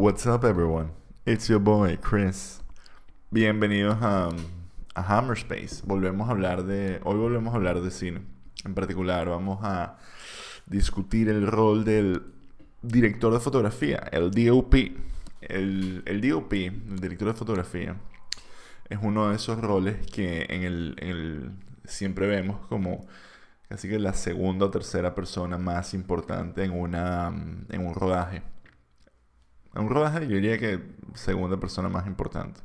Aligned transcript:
What's 0.00 0.28
up, 0.28 0.44
everyone? 0.44 0.92
It's 1.26 1.48
your 1.48 1.58
boy, 1.58 1.98
Chris. 2.00 2.60
Bienvenidos 3.32 4.00
a, 4.00 4.30
a 4.94 5.02
Hammerspace. 5.02 5.82
Volvemos 5.84 6.28
a 6.28 6.30
hablar 6.30 6.66
de. 6.66 7.00
Hoy 7.02 7.16
volvemos 7.16 7.52
a 7.52 7.56
hablar 7.56 7.80
de 7.80 7.90
cine. 7.90 8.20
En 8.64 8.74
particular, 8.74 9.28
vamos 9.28 9.58
a 9.64 9.98
discutir 10.66 11.28
el 11.28 11.48
rol 11.48 11.84
del 11.84 12.22
director 12.80 13.32
de 13.32 13.40
fotografía, 13.40 14.08
el 14.12 14.30
DOP. 14.30 14.72
El, 15.40 16.04
DOP, 16.04 16.52
el 16.52 17.00
director 17.00 17.26
de 17.26 17.34
fotografía, 17.34 17.96
es 18.88 19.00
uno 19.02 19.30
de 19.30 19.34
esos 19.34 19.60
roles 19.60 20.06
que 20.06 20.46
en 20.48 20.62
el 20.62 21.50
siempre 21.84 22.28
vemos 22.28 22.64
como 22.68 23.04
casi 23.68 23.88
que 23.88 23.98
la 23.98 24.12
segunda 24.12 24.66
o 24.66 24.70
tercera 24.70 25.16
persona 25.16 25.58
más 25.58 25.92
importante 25.92 26.62
en, 26.62 26.70
una, 26.70 27.32
en 27.68 27.84
un 27.84 27.94
rodaje. 27.94 28.42
En 29.78 29.84
un 29.84 29.90
rodaje 29.90 30.26
yo 30.26 30.34
diría 30.34 30.58
que 30.58 30.80
segunda 31.14 31.58
persona 31.58 31.88
más 31.88 32.06
importante. 32.08 32.60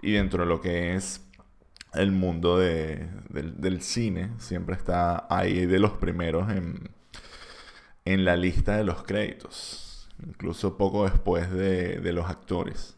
Y 0.00 0.12
dentro 0.12 0.44
de 0.44 0.48
lo 0.48 0.60
que 0.60 0.94
es 0.94 1.20
el 1.92 2.12
mundo 2.12 2.58
de, 2.58 3.08
del, 3.30 3.82
cine, 3.82 4.30
siempre 4.38 4.76
está 4.76 5.26
ahí 5.28 5.66
de 5.66 5.80
los 5.80 5.92
primeros 5.92 6.48
en, 6.50 6.90
en 8.04 8.24
la 8.24 8.36
lista 8.36 8.76
de 8.76 8.84
los 8.84 9.02
créditos. 9.02 10.08
Incluso 10.24 10.78
poco 10.78 11.04
después 11.04 11.50
de, 11.50 12.00
de 12.00 12.12
los 12.12 12.30
actores 12.30 12.96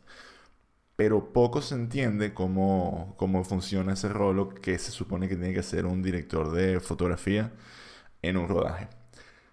pero 0.97 1.33
poco 1.33 1.63
se 1.63 1.77
entiende 1.77 2.35
cómo, 2.35 3.15
cómo 3.17 3.45
funciona 3.45 3.93
ese 3.93 4.09
rol 4.09 4.53
que 4.61 4.79
se 4.81 4.91
supone 4.91 5.29
que 5.29 5.37
tiene 5.37 5.55
que 5.55 5.63
ser 5.63 5.87
un 5.87 6.03
director 6.03 6.51
de 6.51 6.81
fotografía 6.81 7.53
en 8.21 8.37
un 8.37 8.49
rodaje. 8.49 8.89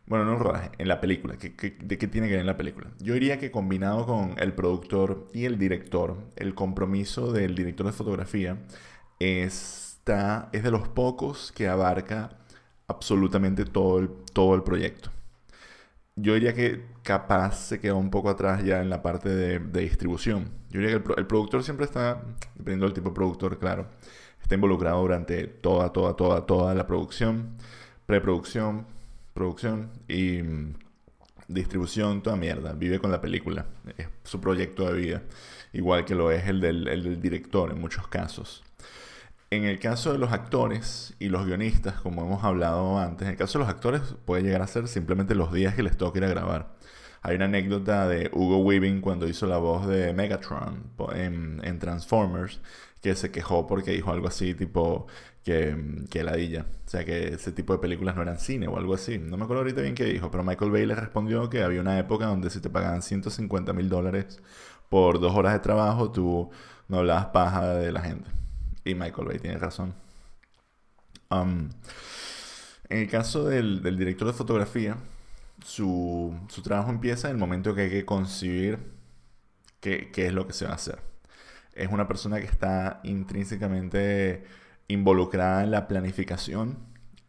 Bueno, 0.07 0.25
no 0.25 0.33
un 0.33 0.39
rodaje, 0.39 0.71
en 0.77 0.87
la 0.87 1.01
película. 1.01 1.35
¿De 1.35 1.97
qué 1.97 2.07
tiene 2.07 2.27
que 2.27 2.33
ver 2.33 2.41
en 2.41 2.45
la 2.45 2.57
película? 2.57 2.91
Yo 2.99 3.13
diría 3.15 3.39
que 3.39 3.51
combinado 3.51 4.05
con 4.05 4.35
el 4.37 4.53
productor 4.53 5.27
y 5.33 5.45
el 5.45 5.57
director, 5.57 6.17
el 6.35 6.53
compromiso 6.53 7.31
del 7.31 7.55
director 7.55 7.87
de 7.87 7.91
fotografía 7.91 8.57
está, 9.19 10.49
es 10.53 10.63
de 10.63 10.71
los 10.71 10.87
pocos 10.89 11.51
que 11.51 11.67
abarca 11.67 12.37
absolutamente 12.87 13.65
todo 13.65 13.99
el, 13.99 14.09
todo 14.33 14.53
el 14.55 14.63
proyecto 14.63 15.11
yo 16.15 16.33
diría 16.33 16.53
que 16.53 16.85
capaz 17.03 17.55
se 17.55 17.79
quedó 17.79 17.97
un 17.97 18.09
poco 18.09 18.29
atrás 18.29 18.63
ya 18.63 18.81
en 18.81 18.89
la 18.89 19.01
parte 19.01 19.29
de, 19.29 19.59
distribución. 19.81 20.51
Yo 20.69 20.79
diría 20.79 21.01
que 21.01 21.13
el, 21.17 21.27
productor 21.27 21.63
siempre 21.63 21.85
está, 21.85 22.21
dependiendo 22.55 22.85
del 22.85 22.93
tipo 22.93 23.09
de 23.09 23.15
productor, 23.15 23.59
claro, 23.59 23.87
está 24.41 24.55
involucrado 24.55 25.01
durante 25.01 25.47
toda, 25.47 25.91
toda, 25.91 26.15
toda, 26.15 26.45
toda 26.45 26.73
la 26.73 26.87
producción, 26.87 27.57
preproducción, 28.05 28.87
producción 29.35 29.91
y 30.07 30.41
mm, 30.41 30.73
distribución, 31.47 32.23
toda 32.23 32.35
mierda. 32.37 32.73
Vive 32.73 32.97
con 32.97 33.11
la 33.11 33.21
película, 33.21 33.67
es 33.97 34.07
su 34.23 34.41
proyecto 34.41 34.91
de 34.91 34.99
vida, 34.99 35.21
igual 35.73 36.05
que 36.05 36.15
lo 36.15 36.31
es 36.31 36.47
el 36.47 36.61
del, 36.61 36.87
el 36.87 37.21
director 37.21 37.71
en 37.71 37.79
muchos 37.79 38.07
casos. 38.07 38.63
En 39.51 39.65
el 39.65 39.77
caso 39.77 40.11
de 40.11 40.17
los 40.17 40.31
actores 40.31 41.13
y 41.19 41.29
los 41.29 41.45
guionistas, 41.45 42.01
como 42.01 42.23
hemos 42.23 42.43
hablado 42.43 42.97
antes, 42.97 43.27
en 43.27 43.33
el 43.33 43.37
caso 43.37 43.59
de 43.59 43.65
los 43.65 43.73
actores 43.73 44.01
puede 44.25 44.41
llegar 44.41 44.63
a 44.63 44.67
ser 44.67 44.87
simplemente 44.87 45.35
los 45.35 45.53
días 45.53 45.75
que 45.75 45.83
les 45.83 45.97
toca 45.97 46.17
ir 46.17 46.25
a 46.25 46.29
grabar. 46.29 46.75
Hay 47.21 47.35
una 47.35 47.45
anécdota 47.45 48.07
de 48.07 48.29
Hugo 48.33 48.57
Weaving 48.59 49.01
cuando 49.01 49.27
hizo 49.27 49.47
la 49.47 49.57
voz 49.57 49.87
de 49.87 50.13
Megatron 50.13 50.91
en, 51.15 51.79
Transformers, 51.79 52.61
que 53.01 53.15
se 53.15 53.31
quejó 53.31 53.67
porque 53.67 53.91
dijo 53.91 54.11
algo 54.11 54.27
así 54.27 54.53
tipo 54.53 55.07
que, 55.45 55.77
que 56.09 56.23
ladilla. 56.23 56.65
O 56.85 56.89
sea, 56.89 57.05
que 57.05 57.35
ese 57.35 57.51
tipo 57.51 57.71
de 57.71 57.79
películas 57.79 58.15
no 58.15 58.23
eran 58.23 58.39
cine 58.39 58.67
o 58.67 58.77
algo 58.77 58.95
así. 58.95 59.19
No 59.19 59.37
me 59.37 59.43
acuerdo 59.43 59.61
ahorita 59.61 59.81
bien 59.81 59.93
qué 59.93 60.03
dijo, 60.03 60.31
pero 60.31 60.43
Michael 60.43 60.71
Bay 60.71 60.85
le 60.87 60.95
respondió 60.95 61.49
que 61.49 61.61
había 61.61 61.81
una 61.81 61.99
época 61.99 62.25
donde 62.25 62.49
si 62.49 62.59
te 62.59 62.69
pagaban 62.69 63.03
150 63.03 63.71
mil 63.71 63.87
dólares 63.87 64.39
por 64.89 65.19
dos 65.19 65.35
horas 65.35 65.53
de 65.53 65.59
trabajo, 65.59 66.11
tú 66.11 66.49
no 66.87 66.97
hablabas 66.97 67.27
paja 67.27 67.75
de 67.75 67.91
la 67.91 68.01
gente. 68.01 68.29
Y 68.83 68.95
Michael 68.95 69.27
Bay 69.27 69.39
tiene 69.39 69.57
razón. 69.57 69.93
Um, 71.29 71.69
en 72.89 72.99
el 72.99 73.09
caso 73.09 73.45
del, 73.45 73.83
director 73.83 74.27
de 74.27 74.33
fotografía, 74.33 74.97
su, 75.63 76.33
trabajo 76.63 76.89
empieza 76.89 77.27
en 77.29 77.35
el 77.35 77.39
momento 77.39 77.75
que 77.75 77.81
hay 77.81 77.89
que 77.91 78.05
concebir 78.05 78.79
qué, 79.79 80.09
qué, 80.11 80.27
es 80.27 80.33
lo 80.33 80.47
que 80.47 80.53
se 80.53 80.65
va 80.65 80.71
a 80.71 80.75
hacer. 80.75 80.99
Es 81.75 81.91
una 81.91 82.07
persona 82.07 82.39
que 82.39 82.47
está 82.47 83.01
intrínsecamente 83.03 84.43
involucrada 84.87 85.63
en 85.63 85.71
la 85.71 85.87
planificación, 85.87 86.77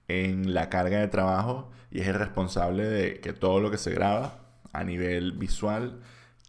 en 0.09 0.55
la 0.55 0.69
carga 0.69 0.99
de 0.99 1.09
trabajo 1.09 1.71
y 1.91 2.01
es 2.01 2.09
el 2.09 2.15
responsable 2.15 2.85
de 2.85 3.21
que 3.21 3.33
todo 3.33 3.61
lo 3.61 3.71
que 3.71 3.79
se 3.79 3.93
graba 3.93 4.41
a 4.73 4.85
nivel 4.85 5.33
visual 5.33 6.01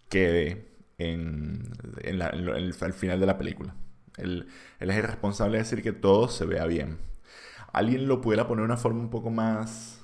quede 0.09 0.67
en, 0.97 1.71
el, 2.03 2.21
al 2.21 2.93
final 2.93 3.19
de 3.19 3.25
la 3.25 3.37
película. 3.37 3.75
Él, 4.17 4.47
es 4.79 4.89
el 4.89 5.03
responsable 5.03 5.57
de 5.57 5.63
decir 5.63 5.83
que 5.83 5.93
todo 5.93 6.27
se 6.27 6.45
vea 6.45 6.65
bien. 6.65 6.97
Alguien 7.71 8.07
lo 8.07 8.21
pudiera 8.21 8.47
poner 8.47 8.63
de 8.63 8.65
una 8.65 8.77
forma 8.77 8.99
un 8.99 9.09
poco 9.09 9.29
más 9.29 10.01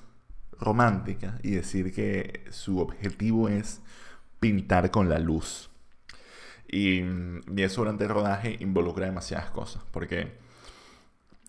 romántica 0.60 1.40
y 1.42 1.52
decir 1.52 1.94
que 1.94 2.46
su 2.52 2.80
objetivo 2.80 3.50
es 3.50 3.82
pintar 4.40 4.92
con 4.92 5.10
la 5.10 5.20
luz. 5.20 5.70
Y, 6.68 7.02
y, 7.02 7.62
eso 7.62 7.82
durante 7.82 8.06
el 8.06 8.12
rodaje 8.12 8.58
involucra 8.60 9.06
demasiadas 9.06 9.50
cosas, 9.52 9.84
porque 9.92 10.43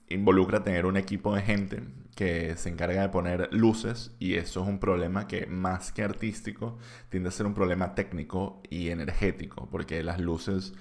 involucra 0.08 0.62
tener 0.62 0.86
un 0.86 0.96
equipo 0.96 1.34
de 1.34 1.42
gente 1.42 1.82
que 2.14 2.56
se 2.56 2.68
encarga 2.68 3.02
de 3.02 3.08
poner 3.08 3.48
luces 3.52 4.14
y 4.18 4.34
eso 4.34 4.62
es 4.62 4.68
un 4.68 4.78
problema 4.78 5.26
que 5.26 5.46
más 5.46 5.92
que 5.92 6.02
artístico 6.02 6.78
tiende 7.08 7.28
a 7.28 7.32
ser 7.32 7.46
un 7.46 7.54
problema 7.54 7.94
técnico 7.94 8.62
y 8.70 8.90
energético, 8.90 9.68
porque 9.70 10.02
las 10.02 10.20
luces 10.20 10.74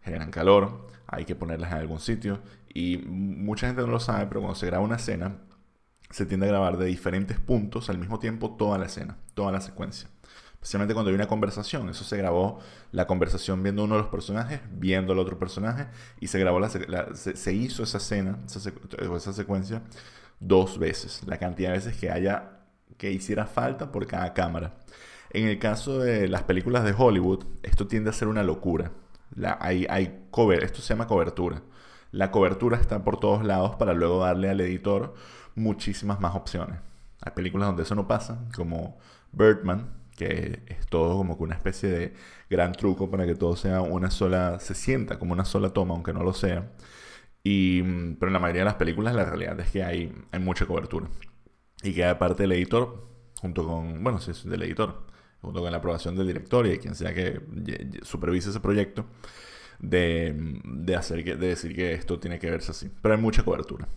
generan 0.00 0.30
calor, 0.30 0.88
hay 1.06 1.24
que 1.24 1.36
ponerlas 1.36 1.72
en 1.72 1.78
algún 1.78 2.00
sitio 2.00 2.40
y 2.72 2.98
mucha 2.98 3.66
gente 3.66 3.82
no 3.82 3.88
lo 3.88 4.00
sabe, 4.00 4.26
pero 4.26 4.40
cuando 4.40 4.56
se 4.56 4.66
graba 4.66 4.84
una 4.84 4.96
escena, 4.96 5.36
se 6.10 6.26
tiende 6.26 6.46
a 6.46 6.50
grabar 6.50 6.76
de 6.76 6.86
diferentes 6.86 7.38
puntos 7.38 7.90
al 7.90 7.98
mismo 7.98 8.18
tiempo 8.18 8.56
toda 8.56 8.78
la 8.78 8.86
escena, 8.86 9.18
toda 9.34 9.52
la 9.52 9.60
secuencia. 9.60 10.08
Especialmente 10.60 10.92
cuando 10.92 11.08
hay 11.08 11.14
una 11.14 11.26
conversación, 11.26 11.88
eso 11.88 12.04
se 12.04 12.18
grabó 12.18 12.58
la 12.92 13.06
conversación 13.06 13.62
viendo 13.62 13.84
uno 13.84 13.94
de 13.94 14.02
los 14.02 14.10
personajes, 14.10 14.60
viendo 14.70 15.14
al 15.14 15.18
otro 15.18 15.38
personaje, 15.38 15.86
y 16.20 16.26
se 16.26 16.38
grabó 16.38 16.60
la, 16.60 16.68
se, 16.68 17.52
hizo 17.54 17.82
esa 17.82 17.96
escena, 17.96 18.38
esa, 18.44 18.70
esa 19.16 19.32
secuencia, 19.32 19.82
dos 20.38 20.78
veces, 20.78 21.22
la 21.26 21.38
cantidad 21.38 21.70
de 21.70 21.76
veces 21.76 21.96
que 21.96 22.10
haya, 22.10 22.60
que 22.98 23.10
hiciera 23.10 23.46
falta 23.46 23.90
por 23.90 24.06
cada 24.06 24.34
cámara. 24.34 24.74
En 25.30 25.46
el 25.46 25.58
caso 25.58 25.98
de 26.00 26.28
las 26.28 26.42
películas 26.42 26.84
de 26.84 26.94
Hollywood, 26.96 27.44
esto 27.62 27.86
tiende 27.86 28.10
a 28.10 28.12
ser 28.12 28.28
una 28.28 28.42
locura. 28.42 28.92
Hay, 29.60 29.86
hay 29.88 30.26
cover, 30.30 30.62
esto 30.62 30.82
se 30.82 30.92
llama 30.92 31.06
cobertura. 31.06 31.62
La 32.10 32.30
cobertura 32.30 32.76
está 32.76 33.02
por 33.02 33.18
todos 33.18 33.44
lados 33.44 33.76
para 33.76 33.94
luego 33.94 34.24
darle 34.24 34.50
al 34.50 34.60
editor 34.60 35.14
muchísimas 35.54 36.20
más 36.20 36.34
opciones. 36.34 36.80
Hay 37.22 37.32
películas 37.32 37.68
donde 37.68 37.84
eso 37.84 37.94
no 37.94 38.08
pasa, 38.08 38.44
como 38.54 38.98
Birdman, 39.32 39.99
que 40.20 40.62
es 40.66 40.86
todo 40.86 41.16
como 41.16 41.38
que 41.38 41.44
una 41.44 41.54
especie 41.54 41.88
de 41.88 42.14
gran 42.50 42.72
truco 42.72 43.10
para 43.10 43.26
que 43.26 43.34
todo 43.34 43.56
sea 43.56 43.80
una 43.80 44.10
sola, 44.10 44.60
se 44.60 44.74
sienta 44.74 45.18
como 45.18 45.32
una 45.32 45.46
sola 45.46 45.70
toma, 45.70 45.94
aunque 45.94 46.12
no 46.12 46.22
lo 46.22 46.34
sea. 46.34 46.70
Y, 47.42 47.82
pero 48.14 48.28
en 48.28 48.34
la 48.34 48.38
mayoría 48.38 48.62
de 48.62 48.66
las 48.66 48.74
películas 48.74 49.14
la 49.14 49.24
realidad 49.24 49.58
es 49.60 49.70
que 49.70 49.82
hay, 49.82 50.12
hay 50.30 50.40
mucha 50.40 50.66
cobertura. 50.66 51.08
Y 51.82 51.94
que 51.94 52.04
aparte 52.04 52.42
del 52.42 52.52
editor, 52.52 53.08
junto 53.40 53.66
con, 53.66 54.04
bueno, 54.04 54.20
sí, 54.20 54.32
del 54.48 54.62
editor, 54.62 55.06
junto 55.40 55.62
con 55.62 55.70
la 55.72 55.78
aprobación 55.78 56.16
del 56.16 56.26
director 56.26 56.66
y 56.66 56.70
de 56.70 56.78
quien 56.78 56.94
sea 56.94 57.14
que 57.14 57.40
supervise 58.02 58.50
ese 58.50 58.60
proyecto, 58.60 59.06
de, 59.78 60.34
hacer 60.98 61.24
de 61.24 61.36
decir 61.48 61.74
que 61.74 61.94
esto 61.94 62.20
tiene 62.20 62.38
que 62.38 62.50
verse 62.50 62.72
así. 62.72 62.90
Pero 63.00 63.14
hay 63.14 63.20
mucha 63.20 63.42
cobertura. 63.42 63.88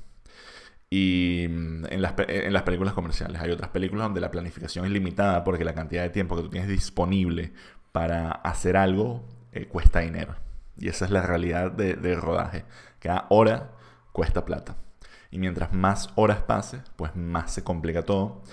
Y 0.95 1.47
mm, 1.49 1.85
en 1.89 2.01
las, 2.03 2.13
en 2.27 2.53
las 2.53 2.61
películas 2.61 2.93
comerciales 2.93 3.41
hay 3.41 3.49
otras 3.49 3.71
películas 3.71 4.05
donde 4.05 4.21
la 4.21 4.29
planificación 4.29 4.85
es 4.85 4.91
limitada 4.91 5.43
porque 5.43 5.65
la 5.65 5.73
cantidad 5.73 6.03
de 6.03 6.11
tiempo 6.11 6.35
que 6.35 6.43
tú 6.43 6.49
tienes 6.49 6.69
disponible 6.69 7.51
para 7.91 8.29
hacer 8.29 8.77
algo 8.77 9.23
eh, 9.53 9.65
cuesta 9.65 10.01
dinero. 10.01 10.35
Y 10.77 10.89
esa 10.89 11.05
es 11.05 11.11
la 11.11 11.23
realidad 11.23 11.71
de, 11.71 11.95
del 11.95 12.21
rodaje. 12.21 12.65
Cada 12.99 13.25
hora 13.29 13.71
cuesta 14.11 14.45
plata. 14.45 14.75
Y 15.31 15.39
mientras 15.39 15.73
más 15.73 16.11
horas 16.13 16.43
pase, 16.43 16.83
pues 16.95 17.15
más 17.15 17.51
se 17.51 17.63
complica 17.63 18.03
todo 18.03 18.43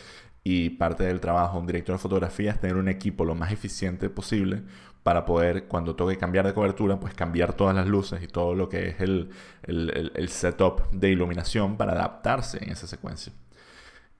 y 0.42 0.70
parte 0.70 1.04
del 1.04 1.20
trabajo 1.20 1.54
de 1.54 1.60
un 1.60 1.66
director 1.66 1.96
de 1.96 1.98
fotografía 1.98 2.52
es 2.52 2.60
tener 2.60 2.76
un 2.76 2.88
equipo 2.88 3.24
lo 3.24 3.34
más 3.34 3.52
eficiente 3.52 4.08
posible 4.08 4.62
para 5.02 5.24
poder, 5.24 5.66
cuando 5.66 5.96
toque 5.96 6.16
cambiar 6.18 6.46
de 6.46 6.54
cobertura, 6.54 7.00
pues 7.00 7.14
cambiar 7.14 7.54
todas 7.54 7.74
las 7.74 7.86
luces 7.86 8.22
y 8.22 8.26
todo 8.26 8.54
lo 8.54 8.68
que 8.68 8.88
es 8.88 9.00
el, 9.00 9.30
el, 9.62 10.28
setup 10.28 10.90
de 10.90 11.10
iluminación 11.10 11.76
para 11.76 11.92
adaptarse 11.92 12.62
en 12.62 12.70
esa 12.70 12.86
secuencia. 12.86 13.32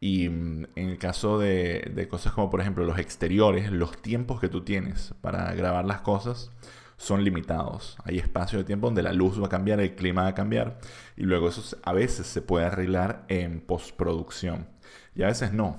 Y 0.01 0.29
mm, 0.29 0.67
en 0.77 0.89
el 0.89 0.99
caso 0.99 1.39
de, 1.39 1.91
de, 1.95 2.09
cosas 2.09 2.33
como 2.33 2.49
por 2.51 2.61
ejemplo 2.61 2.85
los 2.85 2.99
exteriores, 2.99 3.71
los 3.71 4.01
tiempos 4.01 4.41
que 4.41 4.49
tú 4.49 4.63
tienes 4.65 5.15
para 5.21 5.53
grabar 5.53 5.85
las 5.85 6.01
cosas 6.01 6.51
son 6.97 7.25
limitados. 7.25 7.97
Hay 8.05 8.19
espacio 8.19 8.59
de 8.59 8.65
tiempo 8.65 8.87
donde 8.87 9.03
la 9.03 9.13
luz 9.13 9.41
va 9.41 9.47
a 9.47 9.51
cambiar, 9.51 9.81
el 9.81 9.95
clima 9.95 10.23
va 10.23 10.29
a 10.29 10.35
cambiar 10.35 10.81
y 11.17 11.23
luego 11.25 11.49
eso 11.49 11.77
a 11.83 11.93
veces 11.93 12.27
se 12.27 12.43
puede 12.43 12.67
arreglar 12.67 13.25
en 13.29 13.61
postproducción 13.61 14.67
y 15.15 15.23
a 15.23 15.27
veces 15.27 15.53
no. 15.53 15.79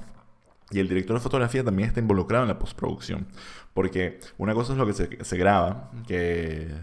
Y 0.72 0.80
el 0.80 0.88
director 0.88 1.16
de 1.16 1.22
fotografía 1.22 1.64
también 1.64 1.90
está 1.90 2.00
involucrado 2.00 2.44
en 2.44 2.50
la 2.50 2.60
postproducción. 2.60 3.28
Porque 3.74 4.20
una 4.38 4.54
cosa 4.54 4.74
es 4.74 4.80
lo 4.80 4.86
que 4.86 4.94
se, 4.94 5.38
graba, 5.38 5.92
que 6.08 6.74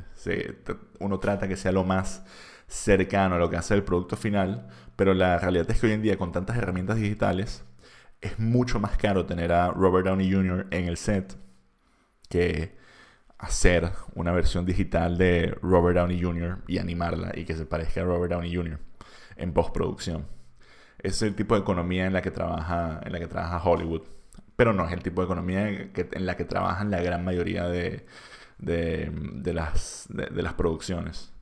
uno 1.00 1.18
trata 1.18 1.48
que 1.48 1.56
sea 1.56 1.72
lo 1.72 1.84
más 1.84 2.24
cercano 2.66 3.36
a 3.36 3.38
lo 3.38 3.48
que 3.50 3.56
hace 3.56 3.74
el 3.74 3.82
producto 3.82 4.16
final, 4.16 4.68
pero 4.96 5.14
la 5.14 5.38
realidad 5.38 5.70
es 5.70 5.80
que 5.80 5.86
hoy 5.86 5.92
en 5.92 6.02
día 6.02 6.18
con 6.18 6.32
tantas 6.32 6.56
herramientas 6.56 6.96
digitales 6.96 7.64
es 8.20 8.38
mucho 8.38 8.80
más 8.80 8.96
caro 8.96 9.26
tener 9.26 9.52
a 9.52 9.70
Robert 9.70 10.06
Downey 10.06 10.30
Jr. 10.32 10.66
en 10.70 10.86
el 10.86 10.96
set 10.96 11.36
que 12.28 12.76
hacer 13.38 13.90
una 14.14 14.32
versión 14.32 14.66
digital 14.66 15.16
de 15.16 15.56
Robert 15.62 15.96
Downey 15.96 16.20
Jr. 16.22 16.58
y 16.66 16.78
animarla 16.78 17.32
y 17.34 17.44
que 17.44 17.54
se 17.54 17.64
parezca 17.66 18.02
a 18.02 18.04
Robert 18.04 18.32
Downey 18.32 18.54
Jr. 18.54 18.78
en 19.36 19.52
postproducción. 19.52 20.26
Es 20.98 21.22
el 21.22 21.34
tipo 21.34 21.54
de 21.54 21.60
economía 21.60 22.06
en 22.06 22.12
la 22.12 22.22
que 22.22 22.30
trabaja, 22.30 23.00
en 23.04 23.12
la 23.12 23.18
que 23.20 23.26
trabaja 23.26 23.62
Hollywood. 23.62 24.02
Pero 24.56 24.72
no 24.72 24.86
es 24.86 24.92
el 24.92 25.02
tipo 25.02 25.20
de 25.20 25.26
economía 25.26 25.68
en 25.68 26.26
la 26.26 26.36
que 26.36 26.44
trabajan 26.44 26.90
la 26.90 27.00
gran 27.00 27.24
mayoría 27.24 27.68
de, 27.68 28.04
de, 28.58 29.52
las, 29.54 30.06
de, 30.08 30.42
las 30.42 30.54
producciones. 30.54 31.32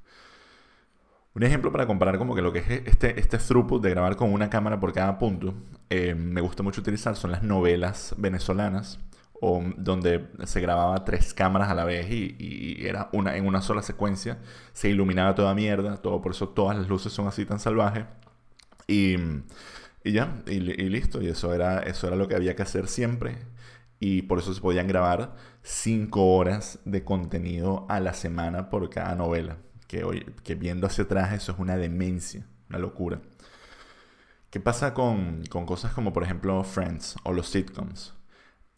Un 1.34 1.42
ejemplo 1.42 1.70
para 1.72 1.86
comparar 1.86 2.18
como 2.18 2.34
que 2.34 2.42
lo 2.42 2.52
que 2.52 2.60
es 2.60 2.70
este, 2.86 3.18
este 3.20 3.38
throughput 3.38 3.82
de 3.82 3.90
grabar 3.90 4.16
con 4.16 4.32
una 4.32 4.48
cámara 4.48 4.80
por 4.80 4.92
cada 4.92 5.18
punto, 5.18 5.54
eh, 5.90 6.14
me 6.14 6.40
gusta 6.40 6.62
mucho 6.62 6.80
utilizar 6.80 7.14
son 7.16 7.30
las 7.32 7.42
novelas 7.42 8.14
venezolanas 8.16 8.98
o 9.40 9.62
donde 9.76 10.28
se 10.44 10.60
grababa 10.62 11.04
tres 11.04 11.34
cámaras 11.34 11.68
a 11.68 11.74
la 11.74 11.84
vez 11.84 12.10
y, 12.10 12.86
era 12.86 13.10
una 13.12 13.36
en 13.36 13.46
una 13.46 13.60
sola 13.60 13.82
secuencia, 13.82 14.38
se 14.72 14.88
iluminaba 14.88 15.34
toda 15.34 15.54
mierda, 15.54 15.98
todo 15.98 16.22
por 16.22 16.32
eso 16.32 16.48
todas 16.48 16.76
las 16.76 16.88
luces 16.88 17.12
son 17.12 17.26
así 17.28 17.44
tan 17.44 17.58
salvajes 17.58 18.04
y, 18.86 19.16
ya, 20.04 20.42
y, 20.46 20.60
listo, 20.60 21.22
y 21.22 21.28
eso 21.28 21.52
era, 21.54 21.80
eso 21.80 22.06
era 22.06 22.16
lo 22.16 22.28
que 22.28 22.36
había 22.36 22.54
que 22.56 22.62
hacer 22.62 22.88
siempre 22.88 23.38
y 23.98 24.22
por 24.22 24.38
eso 24.38 24.54
se 24.54 24.60
podían 24.60 24.86
grabar 24.86 25.34
cinco 25.62 26.36
horas 26.36 26.78
de 26.84 27.04
contenido 27.04 27.86
a 27.88 28.00
la 28.00 28.14
semana 28.14 28.70
por 28.70 28.88
cada 28.90 29.14
novela, 29.14 29.58
que, 29.88 30.04
hoy, 30.04 30.26
que 30.44 30.54
viendo 30.54 30.86
hacia 30.86 31.04
atrás 31.04 31.32
eso 31.32 31.52
es 31.52 31.58
una 31.58 31.76
demencia, 31.76 32.46
una 32.68 32.78
locura. 32.78 33.20
¿Qué 34.50 34.60
pasa 34.60 34.94
con, 34.94 35.44
con 35.50 35.66
cosas 35.66 35.92
como 35.92 36.12
por 36.12 36.22
ejemplo 36.22 36.62
Friends 36.64 37.16
o 37.24 37.32
los 37.32 37.48
sitcoms? 37.48 38.15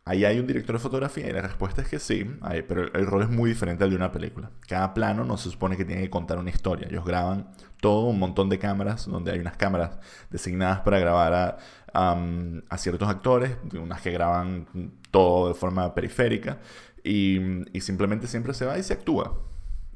Ahí 0.08 0.25
hay 0.25 0.40
un 0.40 0.46
director 0.46 0.75
de 0.75 0.78
fotografía 0.78 1.28
y 1.28 1.32
la 1.32 1.43
respuesta 1.43 1.82
es 1.82 1.88
que 1.88 1.99
sí, 1.99 2.25
pero 2.66 2.90
el, 2.94 3.06
rol 3.06 3.25
es 3.25 3.28
muy 3.28 3.50
diferente 3.50 3.84
al 3.84 3.90
de 3.90 3.96
una 3.96 4.10
película. 4.10 4.50
Cada 4.66 4.94
plano 4.94 5.22
no 5.22 5.37
se 5.37 5.50
supone 5.50 5.76
que 5.76 5.84
tiene 5.84 6.00
que 6.00 6.08
contar 6.08 6.38
una 6.38 6.49
historia. 6.49 6.88
Ellos 6.88 7.05
graban 7.05 7.50
todo 7.82 8.06
un 8.06 8.19
montón 8.19 8.49
de 8.49 8.58
cámaras, 8.58 9.05
donde 9.05 9.32
hay 9.32 9.38
unas 9.38 9.58
cámaras 9.58 9.99
designadas 10.31 10.81
para 10.81 10.99
grabar 10.99 11.58
a, 11.93 12.78
ciertos 12.78 13.06
actores, 13.06 13.58
unas 13.75 14.00
que 14.00 14.10
graban 14.10 14.66
todo 15.10 15.49
de 15.49 15.55
forma 15.55 15.94
periférica, 15.94 16.56
y, 17.05 17.69
y 17.76 17.82
simplemente 17.82 18.26
siempre 18.28 18.55
se 18.55 18.64
va 18.64 18.78
y 18.78 18.82
se 18.84 18.94
actúa. 18.94 19.43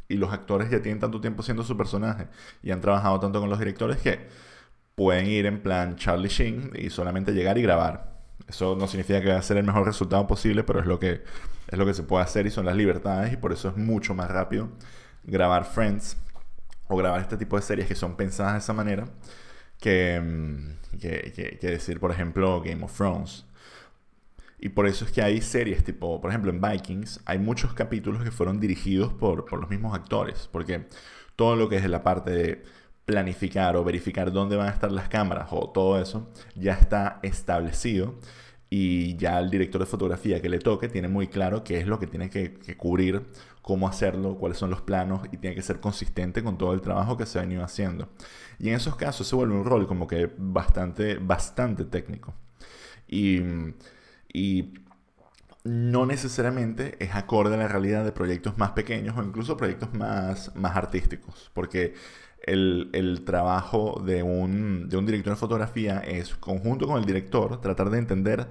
Y 0.08 0.18
los 0.18 0.30
actores 0.30 0.68
ya 0.68 0.82
tienen 0.82 1.00
tanto 1.00 1.22
tiempo 1.22 1.42
siendo 1.42 1.62
su 1.62 1.74
personaje 1.74 2.28
y 2.62 2.70
han 2.70 2.82
trabajado 2.82 3.18
tanto 3.18 3.40
con 3.40 3.48
los 3.48 3.58
directores 3.58 3.96
que 3.96 4.28
pueden 4.94 5.26
ir 5.26 5.46
en 5.46 5.62
plan 5.62 5.96
Charlie 5.96 6.28
Sheen 6.28 6.72
y 6.74 6.90
solamente 6.90 7.32
llegar 7.32 7.56
y 7.56 7.62
grabar 7.62 8.11
eso 8.48 8.76
no 8.76 8.86
significa 8.86 9.20
que 9.20 9.28
va 9.28 9.38
a 9.38 9.42
ser 9.42 9.56
el 9.56 9.64
mejor 9.64 9.86
resultado 9.86 10.26
posible, 10.26 10.64
pero 10.64 10.80
es 10.80 10.86
lo 10.86 10.98
que, 10.98 11.22
es 11.68 11.78
lo 11.78 11.86
que 11.86 11.94
se 11.94 12.02
puede 12.02 12.24
hacer 12.24 12.46
y 12.46 12.50
son 12.50 12.66
las 12.66 12.76
libertades 12.76 13.32
y 13.32 13.36
por 13.36 13.52
eso 13.52 13.68
es 13.68 13.76
mucho 13.76 14.14
más 14.14 14.30
rápido 14.30 14.68
grabar 15.24 15.64
Friends 15.64 16.16
o 16.88 16.96
grabar 16.96 17.20
este 17.20 17.36
tipo 17.36 17.56
de 17.56 17.62
series 17.62 17.88
que 17.88 17.94
son 17.94 18.16
pensadas 18.16 18.54
de 18.54 18.58
esa 18.58 18.72
manera 18.72 19.06
que, 19.78 20.20
mm, 20.20 20.98
que, 20.98 21.58
decir, 21.62 22.00
por 22.00 22.10
ejemplo, 22.10 22.60
Game 22.62 22.84
of 22.84 22.96
Thrones. 22.96 23.46
Y 24.58 24.68
por 24.68 24.86
eso 24.86 25.04
es 25.04 25.10
que 25.10 25.22
hay 25.22 25.40
series 25.40 25.82
tipo, 25.82 26.20
por 26.20 26.30
ejemplo, 26.30 26.50
en 26.50 26.60
Vikings 26.60 27.20
hay 27.24 27.38
muchos 27.38 27.74
capítulos 27.74 28.22
que 28.22 28.30
fueron 28.30 28.60
dirigidos 28.60 29.12
por, 29.12 29.44
por 29.44 29.60
los 29.60 29.68
mismos 29.68 29.94
actores, 29.94 30.48
porque 30.52 30.86
todo 31.34 31.56
lo 31.56 31.68
que 31.68 31.76
es 31.76 31.88
la 31.88 32.04
parte 32.04 32.30
de 32.30 32.62
planificar 33.12 33.76
o 33.76 33.84
verificar 33.84 34.32
dónde 34.32 34.56
van 34.56 34.68
a 34.68 34.70
estar 34.70 34.90
las 34.90 35.06
cámaras 35.10 35.48
o 35.50 35.68
todo 35.68 36.00
eso 36.00 36.30
ya 36.54 36.72
está 36.72 37.20
establecido 37.22 38.14
y 38.70 39.16
ya 39.16 39.38
el 39.38 39.50
director 39.50 39.82
de 39.82 39.86
fotografía 39.86 40.40
que 40.40 40.48
le 40.48 40.58
toque 40.58 40.88
tiene 40.88 41.08
muy 41.08 41.28
claro 41.28 41.62
qué 41.62 41.78
es 41.78 41.86
lo 41.86 41.98
que 41.98 42.06
tiene 42.06 42.30
que, 42.30 42.54
cubrir, 42.78 43.26
cómo 43.60 43.86
hacerlo, 43.86 44.38
cuáles 44.38 44.56
son 44.56 44.70
los 44.70 44.80
planos 44.80 45.20
y 45.30 45.36
tiene 45.36 45.54
que 45.54 45.60
ser 45.60 45.78
consistente 45.78 46.42
con 46.42 46.56
todo 46.56 46.72
el 46.72 46.80
trabajo 46.80 47.18
que 47.18 47.26
se 47.26 47.38
ha 47.38 47.42
venido 47.42 47.62
haciendo. 47.62 48.08
Y 48.58 48.70
en 48.70 48.76
esos 48.76 48.96
casos 48.96 49.26
se 49.26 49.36
vuelve 49.36 49.54
un 49.56 49.66
rol 49.66 49.86
como 49.86 50.06
que 50.06 50.30
bastante, 50.38 51.16
bastante 51.16 51.84
técnico. 51.84 52.32
Y, 53.06 53.42
y 54.32 54.72
no 55.64 56.06
necesariamente 56.06 56.96
es 56.98 57.14
acorde 57.14 57.56
a 57.56 57.58
la 57.58 57.68
realidad 57.68 58.06
de 58.06 58.12
proyectos 58.12 58.56
más 58.56 58.70
pequeños 58.70 59.18
o 59.18 59.22
incluso 59.22 59.54
proyectos 59.58 59.92
más, 59.92 60.56
más 60.56 60.74
artísticos, 60.76 61.50
porque 61.52 61.92
el, 62.42 63.22
trabajo 63.24 64.02
de 64.04 64.22
un, 64.22 64.88
de 64.88 64.96
un, 64.96 65.06
director 65.06 65.32
de 65.32 65.38
fotografía 65.38 65.98
es, 66.00 66.34
conjunto 66.36 66.86
con 66.86 66.98
el 66.98 67.04
director, 67.04 67.60
tratar 67.60 67.90
de 67.90 67.98
entender, 67.98 68.48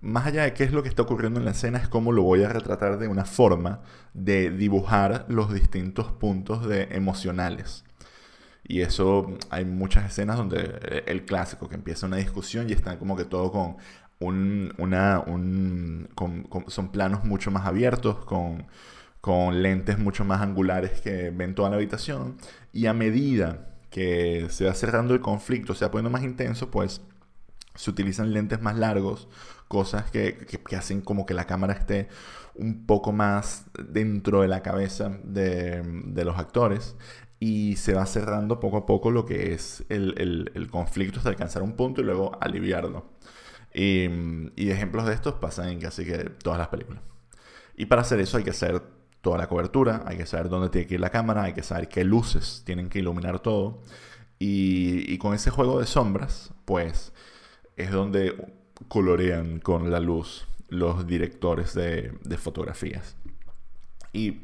más 0.00 0.26
allá 0.26 0.44
de 0.44 0.52
qué 0.52 0.64
es 0.64 0.72
lo 0.72 0.82
que 0.82 0.88
está 0.88 1.02
ocurriendo 1.02 1.38
en 1.38 1.44
la 1.44 1.52
escena, 1.52 1.78
es 1.78 1.88
cómo 1.88 2.12
lo 2.12 2.22
voy 2.22 2.42
a 2.42 2.48
retratar 2.48 2.98
de 2.98 3.08
una 3.08 3.24
forma 3.24 3.80
de 4.14 4.50
dibujar 4.50 5.26
los 5.28 5.52
distintos 5.52 6.12
puntos 6.12 6.66
de 6.66 6.88
emocionales. 6.92 7.84
Y 8.68 8.80
eso 8.80 9.38
hay 9.50 9.64
muchas 9.64 10.10
escenas 10.10 10.36
donde 10.36 10.58
eh, 10.82 11.04
el 11.06 11.24
clásico, 11.24 11.68
que 11.68 11.76
empieza 11.76 12.06
una 12.06 12.16
discusión 12.16 12.68
y 12.68 12.72
está 12.72 12.98
como 12.98 13.16
que 13.16 13.24
todo 13.24 13.52
con 13.52 13.76
un, 14.18 14.72
una, 14.78 15.20
un, 15.20 16.08
son 16.68 16.90
planos 16.90 17.24
mucho 17.24 17.50
más 17.50 17.66
abiertos, 17.66 18.24
con 18.24 18.66
con 19.26 19.60
lentes 19.60 19.98
mucho 19.98 20.24
más 20.24 20.40
angulares 20.40 21.00
que 21.00 21.30
ven 21.30 21.56
toda 21.56 21.68
la 21.68 21.74
habitación. 21.74 22.36
Y 22.72 22.86
a 22.86 22.92
medida 22.92 23.74
que 23.90 24.46
se 24.50 24.66
va 24.66 24.72
cerrando 24.72 25.14
el 25.14 25.20
conflicto, 25.20 25.74
se 25.74 25.84
va 25.84 25.90
poniendo 25.90 26.10
más 26.10 26.22
intenso, 26.22 26.70
pues 26.70 27.00
se 27.74 27.90
utilizan 27.90 28.32
lentes 28.32 28.62
más 28.62 28.78
largos, 28.78 29.26
cosas 29.66 30.08
que, 30.12 30.36
que, 30.36 30.76
hacen 30.76 31.00
como 31.00 31.26
que 31.26 31.34
la 31.34 31.44
cámara 31.44 31.72
esté 31.72 32.06
un 32.54 32.86
poco 32.86 33.10
más 33.10 33.64
dentro 33.88 34.42
de 34.42 34.48
la 34.48 34.62
cabeza 34.62 35.18
de, 35.24 35.82
de 36.04 36.24
los 36.24 36.38
actores 36.38 36.94
y 37.40 37.74
se 37.74 37.94
va 37.94 38.06
cerrando 38.06 38.60
poco 38.60 38.76
a 38.76 38.86
poco 38.86 39.10
lo 39.10 39.26
que 39.26 39.52
es 39.54 39.84
el, 39.88 40.50
el, 40.54 40.70
conflicto 40.70 41.18
hasta 41.18 41.30
alcanzar 41.30 41.64
un 41.64 41.74
punto 41.74 42.00
y 42.00 42.04
luego 42.04 42.38
aliviarlo. 42.40 43.10
Y, 43.74 44.06
y 44.54 44.70
ejemplos 44.70 45.04
de 45.04 45.14
estos 45.14 45.34
pasan 45.34 45.70
en 45.70 45.80
casi 45.80 46.04
que 46.04 46.30
todas 46.44 46.60
las 46.60 46.68
películas. 46.68 47.02
Y 47.76 47.86
para 47.86 48.02
hacer 48.02 48.20
eso 48.20 48.36
hay 48.38 48.44
que 48.44 48.50
hacer 48.50 48.95
toda 49.26 49.38
la 49.38 49.48
cobertura, 49.48 50.04
hay 50.06 50.16
que 50.16 50.24
saber 50.24 50.48
dónde 50.48 50.68
tiene 50.68 50.86
que 50.86 50.94
ir 50.94 51.00
la 51.00 51.10
cámara, 51.10 51.42
hay 51.42 51.52
que 51.52 51.64
saber 51.64 51.88
qué 51.88 52.04
luces 52.04 52.62
tienen 52.64 52.88
que 52.88 53.00
iluminar 53.00 53.40
todo. 53.40 53.82
Y, 54.38 55.18
con 55.18 55.34
ese 55.34 55.50
juego 55.50 55.80
de 55.80 55.86
sombras, 55.86 56.52
pues 56.64 57.12
es 57.76 57.90
donde 57.90 58.36
colorean 58.86 59.58
con 59.58 59.90
la 59.90 59.98
luz 59.98 60.46
los 60.68 61.08
directores 61.08 61.74
de, 61.74 62.12
fotografías. 62.38 63.16
Y 64.12 64.42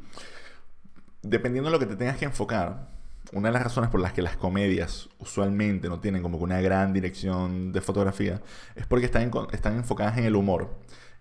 dependiendo 1.22 1.70
de 1.70 1.74
lo 1.74 1.78
que 1.78 1.86
te 1.86 1.94
tengas 1.94 2.16
que 2.16 2.24
enfocar, 2.24 2.88
una 3.30 3.50
de 3.50 3.52
las 3.52 3.62
razones 3.62 3.88
por 3.88 4.00
las 4.00 4.12
que 4.12 4.22
las 4.22 4.36
comedias 4.36 5.08
usualmente 5.20 5.88
no 5.88 6.00
tienen 6.00 6.24
como 6.24 6.38
que 6.38 6.44
una 6.44 6.60
gran 6.60 6.92
dirección 6.92 7.70
de 7.70 7.80
fotografía 7.80 8.42
es 8.74 8.84
porque 8.88 9.06
están, 9.06 9.30
están 9.52 9.76
enfocadas 9.76 10.18
en 10.18 10.24
el 10.24 10.34
humor 10.34 10.74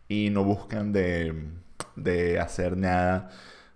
y 0.08 0.32
no 0.32 0.44
buscan 0.44 0.92
de, 0.94 1.62
de 1.96 2.40
hacer 2.40 2.78
nada 2.78 3.30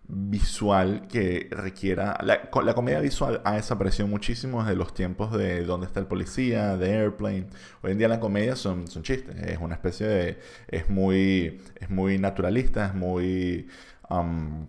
visual 0.07 1.07
que 1.07 1.47
requiera... 1.51 2.17
La, 2.23 2.49
la, 2.63 2.73
comedia 2.73 2.99
visual 2.99 3.41
ha 3.43 3.53
desaparecido 3.55 4.07
muchísimo 4.07 4.63
desde 4.63 4.75
los 4.75 4.93
tiempos 4.93 5.35
de 5.35 5.63
Dónde 5.65 5.87
está 5.87 5.99
el 5.99 6.07
policía, 6.07 6.77
de 6.77 6.91
Airplane. 6.93 7.47
Hoy 7.81 7.91
en 7.91 7.97
día 7.97 8.07
la 8.07 8.19
comedia 8.19 8.55
son, 8.55 8.87
son 8.87 9.03
chistes, 9.03 9.35
es 9.37 9.57
una 9.59 9.75
especie 9.75 10.07
de... 10.07 10.39
es 10.67 10.89
muy, 10.89 11.61
es 11.79 11.89
muy 11.89 12.17
naturalista, 12.17 12.87
es 12.87 12.93
muy... 12.93 13.67
Um, 14.09 14.67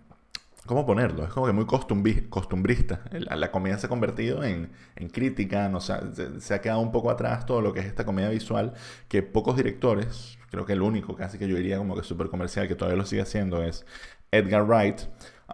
¿Cómo 0.67 0.85
ponerlo? 0.85 1.25
Es 1.25 1.31
como 1.31 1.47
que 1.47 1.53
muy 1.53 1.65
costumbrista. 1.67 3.01
La, 3.13 3.51
comedia 3.51 3.79
se 3.79 3.87
ha 3.87 3.89
convertido 3.89 4.43
en, 4.43 4.71
en 4.97 5.09
crítica, 5.09 5.69
no, 5.69 5.81
se, 5.81 5.95
se, 6.41 6.55
ha 6.55 6.61
quedado 6.61 6.81
un 6.81 6.91
poco 6.93 7.11
atrás 7.11 7.47
todo 7.47 7.61
lo 7.63 7.73
que 7.73 7.81
es 7.81 7.87
esta 7.87 8.05
comedia 8.05 8.29
visual, 8.29 8.75
que 9.09 9.23
pocos 9.23 9.57
directores, 9.57 10.39
creo 10.51 10.67
que 10.67 10.73
el 10.73 10.83
único 10.83 11.15
casi 11.15 11.39
que 11.39 11.49
yo 11.49 11.57
diría 11.57 11.79
como 11.79 11.95
que 11.95 12.03
súper 12.03 12.29
comercial, 12.29 12.67
que 12.67 12.75
todavía 12.75 12.99
lo 12.99 13.07
sigue 13.07 13.23
haciendo, 13.23 13.63
es 13.63 13.87
Edgar 14.33 14.65
Wright, 14.65 15.03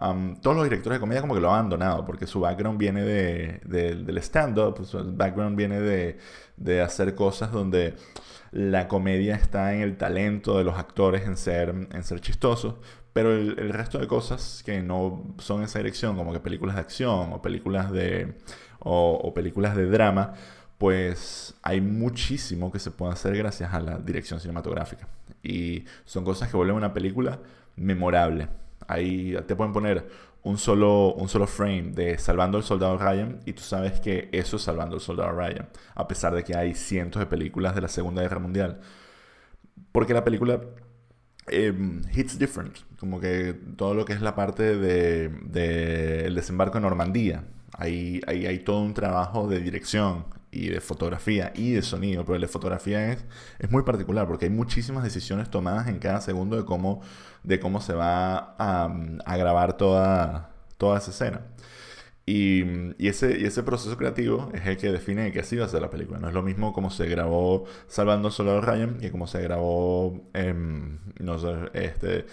um, 0.01 0.35
todos 0.41 0.55
los 0.55 0.65
directores 0.65 0.97
de 0.97 0.99
comedia 0.99 1.21
como 1.21 1.35
que 1.35 1.41
lo 1.41 1.49
han 1.49 1.59
abandonado 1.59 2.05
porque 2.05 2.25
su 2.25 2.39
background 2.39 2.79
viene 2.79 3.03
de, 3.03 3.61
del 3.63 4.17
stand-up, 4.17 4.83
su 4.85 5.15
background 5.15 5.55
viene 5.55 5.79
de, 5.79 6.17
de, 6.57 6.81
hacer 6.81 7.13
cosas 7.15 7.51
donde 7.51 7.95
la 8.51 8.87
comedia 8.87 9.35
está 9.35 9.73
en 9.73 9.81
el 9.81 9.97
talento 9.97 10.57
de 10.57 10.63
los 10.63 10.77
actores 10.77 11.25
en 11.25 11.37
ser, 11.37 11.69
en 11.91 12.03
ser 12.03 12.19
chistosos, 12.19 12.75
pero 13.13 13.33
el, 13.33 13.69
resto 13.73 13.99
de 13.99 14.07
cosas 14.07 14.63
que 14.65 14.81
no 14.81 15.23
son 15.37 15.63
esa 15.63 15.79
dirección, 15.79 16.15
como 16.15 16.33
que 16.33 16.39
películas 16.39 16.75
de 16.75 16.81
acción 16.81 17.33
o 17.33 17.41
películas 17.41 17.91
de, 17.91 18.35
o, 18.79 19.19
o 19.23 19.33
películas 19.33 19.75
de 19.75 19.85
drama, 19.85 20.33
pues 20.77 21.55
hay 21.61 21.79
muchísimo 21.79 22.71
que 22.71 22.79
se 22.79 22.91
puede 22.91 23.13
hacer 23.13 23.37
gracias 23.37 23.73
a 23.73 23.79
la 23.79 23.97
dirección 23.99 24.39
cinematográfica. 24.39 25.07
Y 25.43 25.85
son 26.05 26.25
cosas 26.25 26.49
que 26.49 26.57
vuelven 26.57 26.75
una 26.75 26.93
película 26.93 27.39
memorable. 27.75 28.49
Ahí 28.87 29.35
te 29.47 29.55
pueden 29.55 29.73
poner 29.73 30.07
un 30.43 30.57
solo, 30.57 31.13
un 31.13 31.29
solo 31.29 31.47
frame 31.47 31.91
de 31.93 32.17
Salvando 32.17 32.57
al 32.57 32.63
Soldado 32.63 32.97
Ryan 32.97 33.39
y 33.45 33.53
tú 33.53 33.61
sabes 33.61 33.99
que 34.01 34.29
eso 34.31 34.57
es 34.57 34.63
Salvando 34.63 34.95
al 34.95 35.01
Soldado 35.01 35.31
Ryan, 35.31 35.69
a 35.95 36.07
pesar 36.07 36.35
de 36.35 36.43
que 36.43 36.55
hay 36.55 36.75
cientos 36.75 37.19
de 37.19 37.25
películas 37.25 37.75
de 37.75 37.81
la 37.81 37.87
Segunda 37.87 38.21
Guerra 38.21 38.39
Mundial. 38.39 38.81
Porque 39.91 40.13
la 40.13 40.23
película 40.23 40.59
em, 41.47 42.01
hits 42.13 42.37
different, 42.39 42.77
como 42.99 43.19
que 43.19 43.53
todo 43.75 43.93
lo 43.93 44.05
que 44.05 44.13
es 44.13 44.21
la 44.21 44.35
parte 44.35 44.77
del 44.77 45.51
de, 45.51 46.31
desembarco 46.33 46.77
en 46.77 46.83
Normandía, 46.83 47.43
ahí, 47.73 48.21
ahí 48.27 48.45
hay 48.45 48.59
todo 48.59 48.81
un 48.81 48.93
trabajo 48.93 49.47
de 49.47 49.59
dirección 49.59 50.25
y 50.53 50.69
de 50.69 50.79
fotografía 50.81 51.51
y 51.55 51.71
de 51.71 51.81
sonido, 51.81 52.23
pero 52.23 52.35
el 52.35 52.41
de 52.41 52.47
fotografía 52.47 53.11
es, 53.11 53.25
es 53.59 53.71
muy 53.71 53.83
particular 53.83 54.27
porque 54.27 54.45
hay 54.45 54.51
muchísimas 54.51 55.03
decisiones 55.03 55.49
tomadas 55.49 55.87
en 55.87 55.97
cada 55.99 56.21
segundo 56.21 56.55
de 56.55 56.63
cómo, 56.63 57.01
de 57.43 57.59
cómo 57.59 57.81
se 57.81 57.93
va 57.93 58.55
a, 58.57 59.37
grabar 59.37 59.77
toda, 59.77 60.51
toda 60.77 60.99
esa 60.99 61.11
escena. 61.11 61.41
Y, 62.25 63.05
ese, 63.05 63.37
y 63.37 63.43
ese 63.43 63.63
proceso 63.63 63.97
creativo 63.97 64.49
es 64.53 64.65
el 64.65 64.77
que 64.77 64.91
define 64.93 65.33
que 65.33 65.41
así 65.41 65.57
va 65.57 65.65
a 65.65 65.67
ser 65.67 65.81
la 65.81 65.89
película. 65.89 66.19
No 66.19 66.29
es 66.29 66.33
lo 66.33 66.41
mismo 66.41 66.71
como 66.71 66.89
se 66.89 67.05
grabó 67.07 67.65
Salvando 67.87 68.29
al 68.29 68.33
Soldado 68.33 68.61
Ryan 68.61 68.97
que 68.97 69.11
como 69.11 69.27
se 69.27 69.41
grabó 69.41 70.23
no 71.19 71.39
sé, 71.39 71.53
este, 71.73 72.25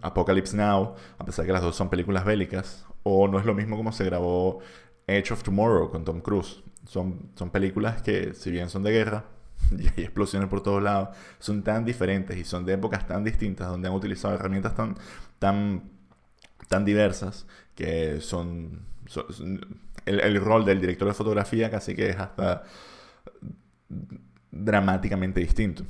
Apocalypse 0.00 0.56
Now, 0.56 0.94
a 1.18 1.24
pesar 1.26 1.44
que 1.44 1.52
las 1.52 1.62
dos 1.62 1.76
son 1.76 1.90
películas 1.90 2.24
bélicas. 2.24 2.86
O 3.02 3.28
no 3.28 3.38
es 3.38 3.44
lo 3.44 3.54
mismo 3.54 3.76
como 3.76 3.92
se 3.92 4.04
grabó 4.04 4.60
Edge 5.06 5.32
of 5.32 5.42
Tomorrow 5.42 5.90
con 5.90 6.04
Tom 6.04 6.20
Cruise. 6.20 6.62
Son, 6.86 7.30
son 7.34 7.50
películas 7.50 8.00
que, 8.00 8.32
si 8.32 8.50
bien 8.50 8.70
son 8.70 8.82
de 8.82 8.92
guerra 8.92 9.26
y 9.78 9.88
hay 9.88 10.04
explosiones 10.04 10.48
por 10.48 10.62
todos 10.62 10.82
lados, 10.82 11.10
son 11.38 11.62
tan 11.62 11.84
diferentes 11.84 12.36
y 12.36 12.44
son 12.44 12.64
de 12.64 12.74
épocas 12.74 13.06
tan 13.06 13.24
distintas 13.24 13.68
donde 13.68 13.88
han 13.88 13.94
utilizado 13.94 14.34
herramientas 14.34 14.74
tan, 14.74 14.96
tan, 15.38 15.90
tan 16.68 16.84
diversas 16.86 17.46
que 17.80 18.20
son, 18.20 18.82
el, 20.04 20.40
rol 20.40 20.64
del 20.64 20.80
director 20.80 21.08
de 21.08 21.14
fotografía 21.14 21.70
casi 21.70 21.94
que 21.94 22.10
es 22.10 22.16
hasta 22.16 22.64
dramáticamente 24.50 25.40
distinto. 25.40 25.84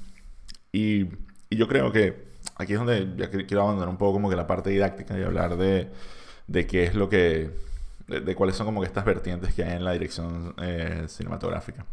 Y, 0.72 1.02
y 1.50 1.56
yo 1.56 1.66
creo 1.66 1.90
que 1.90 2.30
aquí 2.54 2.74
es 2.74 2.78
donde 2.78 3.12
ya 3.16 3.28
quiero 3.28 3.62
abandonar 3.62 3.88
un 3.88 3.96
poco 3.96 4.12
como 4.14 4.30
que 4.30 4.36
la 4.36 4.46
parte 4.46 4.70
didáctica 4.70 5.18
y 5.18 5.22
hablar 5.22 5.56
de, 5.56 5.90
de 6.46 6.66
qué 6.66 6.84
es 6.84 6.94
lo 6.94 7.08
que 7.08 7.50
de, 8.06 8.34
cuáles 8.34 8.56
son 8.56 8.66
como 8.66 8.80
que 8.80 8.86
estas 8.86 9.04
vertientes 9.04 9.54
que 9.54 9.64
hay 9.64 9.76
en 9.76 9.84
la 9.84 9.92
dirección 9.92 10.54
eh, 10.62 11.04
cinematográfica. 11.08 11.86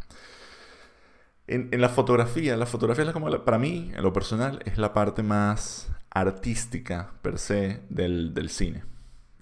En, 1.46 1.80
la 1.80 1.88
fotografía, 1.88 2.56
la 2.56 2.66
fotografía 2.66 3.04
es 3.04 3.12
como, 3.12 3.30
para 3.44 3.58
mí, 3.58 3.90
en 3.94 4.02
lo 4.02 4.12
personal, 4.12 4.60
es 4.66 4.76
la 4.76 4.92
parte 4.92 5.22
más 5.22 5.88
artística 6.10 7.12
per 7.22 7.38
se 7.38 7.80
del 7.88 8.50
cine. 8.50 8.82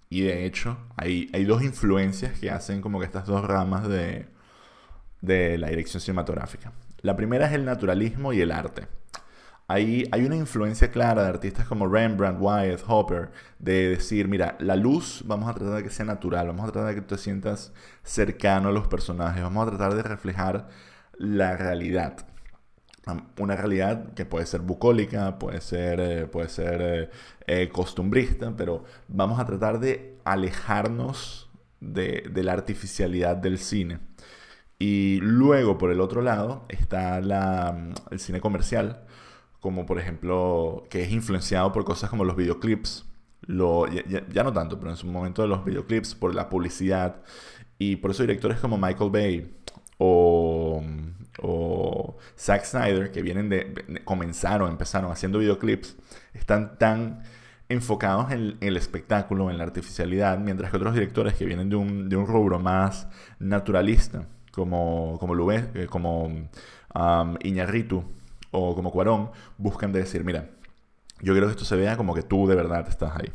Y 0.08 0.22
de 0.22 0.46
hecho, 0.46 0.78
hay, 0.96 1.30
hay, 1.32 1.44
dos 1.44 1.62
influencias 1.62 2.38
que 2.38 2.50
hacen 2.50 2.80
como 2.80 3.00
que 3.00 3.06
estas 3.06 3.26
dos 3.26 3.44
ramas 3.44 3.88
de, 3.88 4.28
de 5.20 5.58
la 5.58 5.68
dirección 5.68 6.00
cinematográfica. 6.00 6.72
La 7.02 7.16
primera 7.16 7.46
es 7.46 7.52
el 7.52 7.64
naturalismo 7.64 8.32
y 8.32 8.40
el 8.40 8.52
arte. 8.52 8.86
Hay, 9.68 10.08
hay 10.12 10.24
una 10.24 10.36
influencia 10.36 10.92
clara 10.92 11.24
de 11.24 11.28
artistas 11.28 11.66
como 11.66 11.88
Rembrandt, 11.88 12.40
Wyatt, 12.40 12.82
Hopper, 12.86 13.30
de 13.58 13.88
decir, 13.88 14.28
mira, 14.28 14.56
la 14.60 14.76
luz 14.76 15.24
vamos 15.26 15.50
a 15.50 15.54
tratar 15.54 15.74
de 15.76 15.82
que 15.82 15.90
sea 15.90 16.06
natural, 16.06 16.46
vamos 16.46 16.68
a 16.68 16.72
tratar 16.72 16.94
de 16.94 17.00
que 17.00 17.06
te 17.06 17.18
sientas 17.18 17.72
cercano 18.04 18.68
a 18.68 18.72
los 18.72 18.86
personajes, 18.86 19.42
vamos 19.42 19.66
a 19.66 19.70
tratar 19.70 19.94
de 19.96 20.02
reflejar 20.04 20.68
la 21.18 21.56
realidad. 21.56 22.16
Una 23.38 23.54
realidad 23.54 24.14
que 24.14 24.26
puede 24.26 24.46
ser 24.46 24.62
bucólica, 24.62 25.38
puede 25.38 25.60
ser, 25.60 26.00
eh, 26.00 26.26
puede 26.26 26.48
ser 26.48 26.80
eh, 26.82 27.10
eh, 27.46 27.68
costumbrista, 27.68 28.56
pero 28.56 28.84
vamos 29.06 29.38
a 29.38 29.46
tratar 29.46 29.78
de 29.78 30.18
alejarnos 30.24 31.48
de, 31.80 32.28
de 32.32 32.42
la 32.42 32.52
artificialidad 32.52 33.36
del 33.36 33.58
cine. 33.58 34.00
Y 34.78 35.20
luego, 35.22 35.78
por 35.78 35.92
el 35.92 36.00
otro 36.00 36.20
lado, 36.20 36.64
está 36.68 37.20
la, 37.20 37.92
el 38.10 38.18
cine 38.18 38.40
comercial, 38.40 39.04
como 39.60 39.86
por 39.86 39.98
ejemplo, 40.00 40.84
que 40.90 41.02
es 41.04 41.12
influenciado 41.12 41.72
por 41.72 41.84
cosas 41.84 42.10
como 42.10 42.24
los 42.24 42.36
videoclips, 42.36 43.06
lo, 43.42 43.86
ya, 43.88 44.42
no 44.42 44.52
tanto, 44.52 44.78
pero 44.78 44.90
en 44.90 44.96
su 44.96 45.06
momento 45.06 45.42
de 45.42 45.48
los 45.48 45.64
videoclips, 45.64 46.14
por 46.16 46.34
la 46.34 46.48
publicidad, 46.48 47.22
y 47.78 47.96
por 47.96 48.10
eso 48.10 48.22
directores 48.24 48.58
como 48.58 48.78
Michael 48.78 49.10
Bay 49.10 49.56
o, 49.98 50.82
o 51.42 52.16
Zack 52.38 52.64
Snyder, 52.64 53.10
que 53.10 53.22
vienen 53.22 53.48
de, 53.48 54.02
comenzaron, 54.04 54.70
empezaron 54.70 55.10
haciendo 55.10 55.38
videoclips, 55.38 55.96
están 56.34 56.78
tan 56.78 57.22
enfocados 57.68 58.30
en, 58.32 58.56
el 58.60 58.76
espectáculo, 58.76 59.50
en 59.50 59.58
la 59.58 59.64
artificialidad, 59.64 60.38
mientras 60.38 60.70
que 60.70 60.76
otros 60.76 60.94
directores 60.94 61.34
que 61.34 61.44
vienen 61.44 61.68
de 61.68 61.76
un, 61.76 62.08
de 62.08 62.16
un 62.16 62.26
rubro 62.26 62.58
más 62.58 63.08
naturalista, 63.38 64.26
como, 64.52 65.16
como, 65.18 65.34
Lube, 65.34 65.68
eh, 65.74 65.86
como 65.86 66.24
um, 66.24 67.36
Iñarritu, 67.42 68.04
o 68.52 68.74
como 68.74 68.90
Cuarón 68.90 69.30
buscan 69.58 69.92
de 69.92 70.00
decir, 70.00 70.24
mira, 70.24 70.50
yo 71.20 71.32
quiero 71.32 71.46
que 71.46 71.52
esto 71.52 71.64
se 71.64 71.76
vea 71.76 71.96
como 71.96 72.14
que 72.14 72.22
tú 72.22 72.46
de 72.46 72.54
verdad 72.54 72.86
estás 72.88 73.16
ahí. 73.16 73.32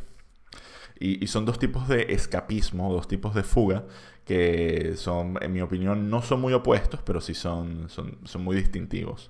Y, 1.04 1.26
son 1.26 1.44
dos 1.44 1.58
tipos 1.58 1.88
de 1.88 2.12
escapismo, 2.12 2.92
dos 2.92 3.08
tipos 3.08 3.34
de 3.34 3.42
fuga 3.42 3.84
que 4.24 4.94
son, 4.96 5.36
en 5.42 5.52
mi 5.52 5.60
opinión, 5.60 6.08
no 6.08 6.22
son 6.22 6.40
muy 6.40 6.52
opuestos, 6.52 7.00
pero 7.02 7.20
sí 7.20 7.34
son, 7.34 7.88
son, 7.88 8.18
son 8.22 8.44
muy 8.44 8.54
distintivos. 8.54 9.28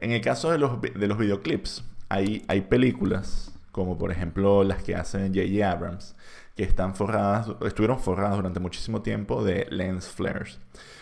En 0.00 0.10
el 0.10 0.20
caso 0.20 0.50
de 0.50 0.58
los, 0.58 0.82
de 0.82 1.06
los 1.06 1.16
videoclips, 1.16 1.82
hay, 2.10 2.44
hay 2.46 2.60
películas, 2.60 3.54
como 3.72 3.96
por 3.96 4.12
ejemplo 4.12 4.64
las 4.64 4.82
que 4.82 4.96
hacen 4.96 5.34
J.J. 5.34 5.70
Abrams, 5.70 6.14
que 6.54 6.64
están 6.64 6.94
forradas, 6.94 7.48
estuvieron 7.64 7.98
forradas 7.98 8.36
durante 8.36 8.60
muchísimo 8.60 9.00
tiempo 9.00 9.42
de 9.42 9.66
lens 9.70 10.08
flares. 10.08 10.58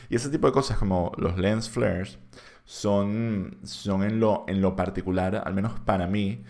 Y 0.09 0.15
ese 0.15 0.29
tipo 0.29 0.47
de 0.47 0.53
cosas 0.53 0.79
como 0.79 1.11
los 1.17 1.37
lens 1.37 1.69
flares 1.69 2.21
son, 2.65 3.59
son 3.65 4.05
en, 4.05 4.21
lo, 4.21 4.45
en 4.47 4.61
lo 4.61 4.77
particular, 4.77 5.43
al 5.45 5.55
menos 5.55 5.81
para 5.81 6.07
mí, 6.07 6.45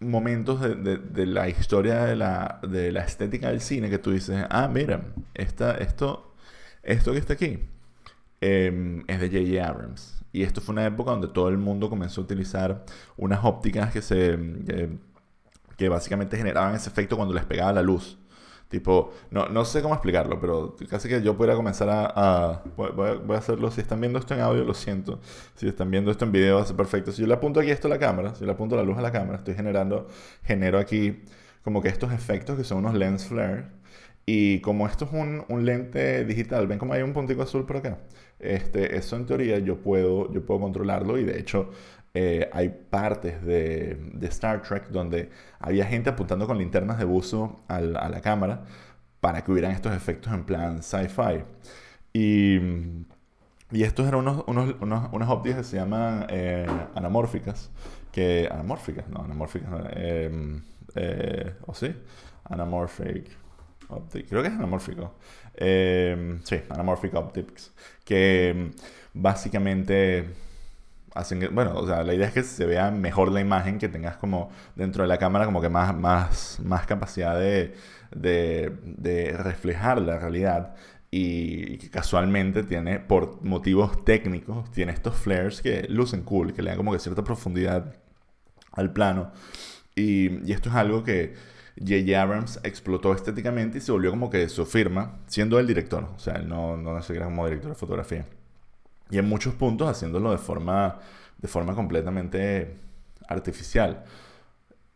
momentos 0.00 0.60
de, 0.60 0.96
de, 0.96 1.26
la 1.26 1.48
historia 1.48 2.04
de 2.04 2.16
la, 2.16 2.60
de 2.66 2.90
la 2.90 3.00
estética 3.04 3.50
del 3.50 3.60
cine 3.60 3.90
que 3.90 3.98
tú 3.98 4.10
dices, 4.10 4.44
ah, 4.48 4.68
mira, 4.72 5.02
esta, 5.34 5.74
esto, 5.76 6.34
esto 6.82 7.12
que 7.12 7.18
está 7.18 7.34
aquí 7.34 7.60
em, 8.40 9.04
es 9.06 9.20
de 9.20 9.28
J.J. 9.28 9.68
Abrams. 9.68 10.24
Y 10.32 10.42
esto 10.42 10.60
fue 10.60 10.72
una 10.72 10.86
época 10.86 11.10
donde 11.10 11.28
todo 11.28 11.48
el 11.48 11.58
mundo 11.58 11.90
comenzó 11.90 12.20
a 12.20 12.24
utilizar 12.24 12.84
unas 13.16 13.44
ópticas 13.44 13.92
que 13.92 14.02
se... 14.02 14.34
Eh, 14.68 14.98
que 15.76 15.88
básicamente 15.88 16.36
generaban 16.36 16.74
ese 16.74 16.90
efecto 16.90 17.16
cuando 17.16 17.32
les 17.32 17.46
pegaba 17.46 17.72
la 17.72 17.80
luz. 17.80 18.18
Tipo, 18.70 19.10
no, 19.32 19.48
no 19.48 19.64
sé 19.64 19.82
cómo 19.82 19.94
explicarlo, 19.94 20.40
pero 20.40 20.76
casi 20.88 21.08
que 21.08 21.20
yo 21.22 21.36
pudiera 21.36 21.56
comenzar 21.56 21.88
a... 21.90 22.62
voy, 22.76 23.34
a, 23.34 23.38
hacerlo, 23.38 23.68
si 23.72 23.80
están 23.80 24.00
viendo 24.00 24.20
esto 24.20 24.32
en 24.32 24.40
audio, 24.40 24.62
lo 24.62 24.74
siento. 24.74 25.18
Si 25.56 25.66
están 25.66 25.90
viendo 25.90 26.12
esto 26.12 26.24
en 26.24 26.30
video, 26.30 26.64
ser 26.64 26.76
perfecto. 26.76 27.10
Si 27.10 27.20
yo 27.20 27.26
le 27.26 27.34
apunto 27.34 27.58
aquí 27.58 27.72
esto 27.72 27.88
a 27.88 27.90
la 27.90 27.98
cámara, 27.98 28.32
si 28.32 28.40
yo 28.40 28.46
le 28.46 28.52
apunto 28.52 28.76
la 28.76 28.84
luz 28.84 28.96
a 28.96 29.02
la 29.02 29.10
cámara, 29.10 29.38
estoy 29.38 29.54
generando, 29.54 30.06
genero 30.44 30.78
aquí 30.78 31.20
como 31.64 31.82
que 31.82 31.88
estos 31.88 32.12
efectos 32.12 32.56
que 32.56 32.62
son 32.62 32.78
unos 32.78 32.94
lens 32.94 33.26
flare. 33.26 33.64
Y 34.24 34.60
como 34.60 34.86
esto 34.86 35.04
es 35.06 35.12
un, 35.12 35.44
un, 35.48 35.64
lente 35.64 36.24
digital, 36.24 36.68
ven 36.68 36.78
como 36.78 36.92
hay 36.92 37.02
un 37.02 37.12
puntico 37.12 37.42
azul 37.42 37.66
por 37.66 37.78
acá. 37.78 37.98
Este, 38.38 38.96
eso 38.96 39.16
en 39.16 39.26
teoría 39.26 39.58
yo 39.58 39.78
puedo, 39.78 40.32
yo 40.32 40.46
puedo 40.46 40.60
controlarlo 40.60 41.18
y 41.18 41.24
de 41.24 41.40
hecho 41.40 41.70
eh, 42.14 42.50
hay 42.52 42.68
partes 42.68 43.44
de, 43.44 43.98
Star 44.22 44.62
Trek 44.62 44.88
donde 44.88 45.30
había 45.58 45.86
gente 45.86 46.10
apuntando 46.10 46.46
con 46.46 46.58
linternas 46.58 46.98
de 46.98 47.04
buzo 47.04 47.60
a 47.68 47.80
la 47.80 48.20
cámara 48.20 48.64
para 49.20 49.44
que 49.44 49.52
hubieran 49.52 49.72
estos 49.72 49.94
efectos 49.94 50.32
en 50.32 50.44
plan 50.44 50.82
sci-fi. 50.82 51.44
Y, 52.12 52.58
y 53.70 53.82
estos 53.84 54.06
eran 54.08 54.20
unos, 54.20 54.44
unos, 54.46 54.74
unas 55.12 55.28
ópticas 55.28 55.58
que 55.58 55.64
se 55.64 55.76
llaman 55.76 56.26
eh, 56.30 56.66
anamórficas. 56.94 57.70
Que, 58.12 58.48
anamórficas, 58.50 59.08
no, 59.08 59.22
anamórficas, 59.22 59.70
em, 59.92 60.62
eh, 60.96 61.54
¿o 61.66 61.74
sí? 61.74 61.94
Anamorphic 62.44 63.30
creo 64.28 64.42
que 64.42 64.48
es 64.48 64.54
anamórfico. 64.54 65.14
Em, 65.54 66.40
sí, 66.44 66.60
anamorphic 66.68 67.14
optics. 67.14 67.72
Que 68.04 68.50
em, 68.50 68.70
básicamente 71.14 71.54
bueno, 71.54 71.74
o 71.74 71.86
sea, 71.86 72.02
la 72.02 72.14
idea 72.14 72.28
es 72.28 72.32
que 72.32 72.42
se 72.42 72.66
vea 72.66 72.90
mejor 72.90 73.32
la 73.32 73.40
imagen, 73.40 73.78
que 73.78 73.88
tengas 73.88 74.16
como 74.16 74.50
dentro 74.76 75.02
de 75.02 75.08
la 75.08 75.18
cámara 75.18 75.44
como 75.44 75.60
que 75.60 75.68
más, 75.68 75.94
más, 75.96 76.60
más 76.64 76.86
capacidad 76.86 77.38
de, 77.38 77.74
de, 78.12 79.36
reflejar 79.36 80.00
la 80.00 80.18
realidad 80.18 80.74
y 81.10 81.78
que 81.78 81.90
casualmente 81.90 82.62
tiene, 82.62 83.00
por 83.00 83.42
motivos 83.44 84.04
técnicos, 84.04 84.70
tiene 84.70 84.92
estos 84.92 85.16
flares 85.16 85.60
que 85.60 85.86
lucen 85.88 86.22
cool, 86.22 86.52
que 86.52 86.62
le 86.62 86.70
dan 86.70 86.76
como 86.76 86.92
que 86.92 87.00
cierta 87.00 87.24
profundidad 87.24 87.94
al 88.72 88.92
plano. 88.92 89.32
Y, 89.96 90.48
y 90.48 90.52
esto 90.52 90.68
es 90.68 90.76
algo 90.76 91.02
que 91.02 91.34
J.J. 91.78 92.20
Abrams 92.20 92.60
explotó 92.62 93.14
estéticamente 93.14 93.78
y 93.78 93.80
se 93.80 93.92
volvió 93.92 94.10
como 94.10 94.30
que 94.30 94.48
su 94.48 94.66
firma, 94.66 95.18
siendo 95.26 95.58
el 95.58 95.66
director. 95.66 96.04
O 96.14 96.18
sea, 96.18 96.34
él 96.34 96.48
no, 96.48 96.76
no 96.76 97.00
se 97.02 97.14
crea 97.14 97.24
como 97.24 97.44
director 97.46 97.70
de 97.70 97.76
fotografía. 97.76 98.26
Y 99.10 99.18
en 99.18 99.28
muchos 99.28 99.54
puntos 99.54 99.88
haciéndolo 99.88 100.30
de 100.30 100.38
forma, 100.38 100.98
de 101.38 101.48
forma 101.48 101.74
completamente 101.74 102.76
artificial. 103.28 104.04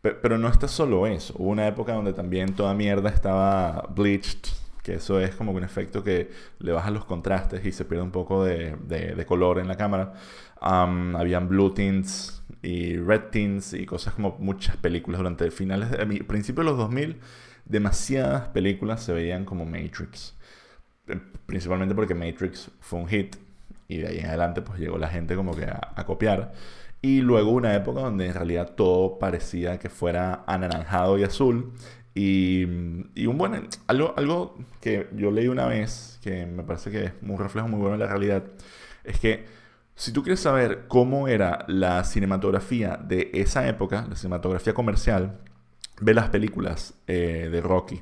Pero 0.01 0.37
no 0.37 0.47
está 0.47 0.67
solo 0.67 1.07
eso. 1.07 1.33
Hubo 1.37 1.49
una 1.49 1.67
época 1.67 1.93
donde 1.93 2.13
también 2.13 2.53
toda 2.53 2.75
mierda 2.75 3.09
estaba 3.09 3.87
bleached, 3.95 4.49
que 4.83 4.95
eso 4.95 5.19
es 5.19 5.33
como 5.33 5.51
un 5.51 5.63
efecto 5.63 6.03
que 6.03 6.29
le 6.59 6.71
baja 6.71 6.91
los 6.91 7.05
contrastes 7.05 7.65
y 7.65 7.71
se 7.71 7.85
pierde 7.85 8.03
un 8.03 8.11
poco 8.11 8.43
de, 8.43 8.75
de, 8.87 9.25
color 9.25 9.57
en 9.57 9.67
la 9.67 9.77
cámara. 9.77 10.13
habían 10.61 11.49
blue 11.49 11.73
tints 11.73 12.43
y 12.61 12.97
red 12.97 13.29
tints 13.31 13.73
y 13.73 13.87
cosas 13.87 14.13
como 14.13 14.37
muchas 14.39 14.77
películas 14.77 15.19
durante 15.19 15.49
finales, 15.49 15.89
de, 15.89 16.05
principios 16.23 16.65
de 16.65 16.71
los 16.71 16.77
2000, 16.77 17.17
demasiadas 17.65 18.49
películas 18.49 19.03
se 19.03 19.11
veían 19.11 19.43
como 19.43 19.65
Matrix. 19.65 20.35
Eh, 21.07 21.19
principalmente 21.47 21.95
porque 21.95 22.13
Matrix 22.13 22.69
fue 22.79 22.99
un 22.99 23.07
hit 23.07 23.37
y 23.87 23.97
de 23.97 24.07
ahí 24.07 24.19
en 24.19 24.27
adelante 24.27 24.61
pues 24.61 24.79
llegó 24.79 24.97
la 24.97 25.07
gente 25.09 25.35
como 25.35 25.55
que 25.55 25.65
a, 25.65 26.05
copiar. 26.05 26.53
Y 27.01 27.21
luego 27.21 27.51
una 27.51 27.75
época 27.75 28.01
donde 28.01 28.27
en 28.27 28.33
realidad 28.33 28.71
todo 28.75 29.19
parecía 29.19 29.77
que 29.79 29.89
fuera 29.89 30.43
anaranjado 30.47 31.17
y 31.17 31.23
azul. 31.23 31.73
Y, 32.15 32.65
y, 33.13 33.27
un 33.27 33.37
buen, 33.37 33.67
algo, 33.87 34.13
algo 34.17 34.57
que 34.81 35.09
yo 35.15 35.31
leí 35.31 35.47
una 35.47 35.67
vez, 35.67 36.19
que 36.23 36.45
me 36.45 36.63
parece 36.63 36.89
que 36.89 37.03
es 37.05 37.11
un 37.21 37.37
reflejo 37.37 37.67
muy 37.67 37.79
bueno 37.79 37.97
de 37.97 38.05
la 38.05 38.09
realidad, 38.09 38.43
es 39.03 39.19
que 39.19 39.45
si 39.95 40.11
tú 40.11 40.23
quieres 40.23 40.41
saber 40.41 40.85
cómo 40.87 41.27
era 41.27 41.65
la 41.67 42.03
cinematografía 42.03 42.97
de 42.97 43.31
esa 43.33 43.67
época, 43.67 44.05
la 44.09 44.15
cinematografía 44.15 44.73
comercial, 44.73 45.39
ve 46.01 46.13
las 46.13 46.29
películas 46.29 46.93
eh, 47.07 47.49
de 47.51 47.61
Rocky. 47.61 48.01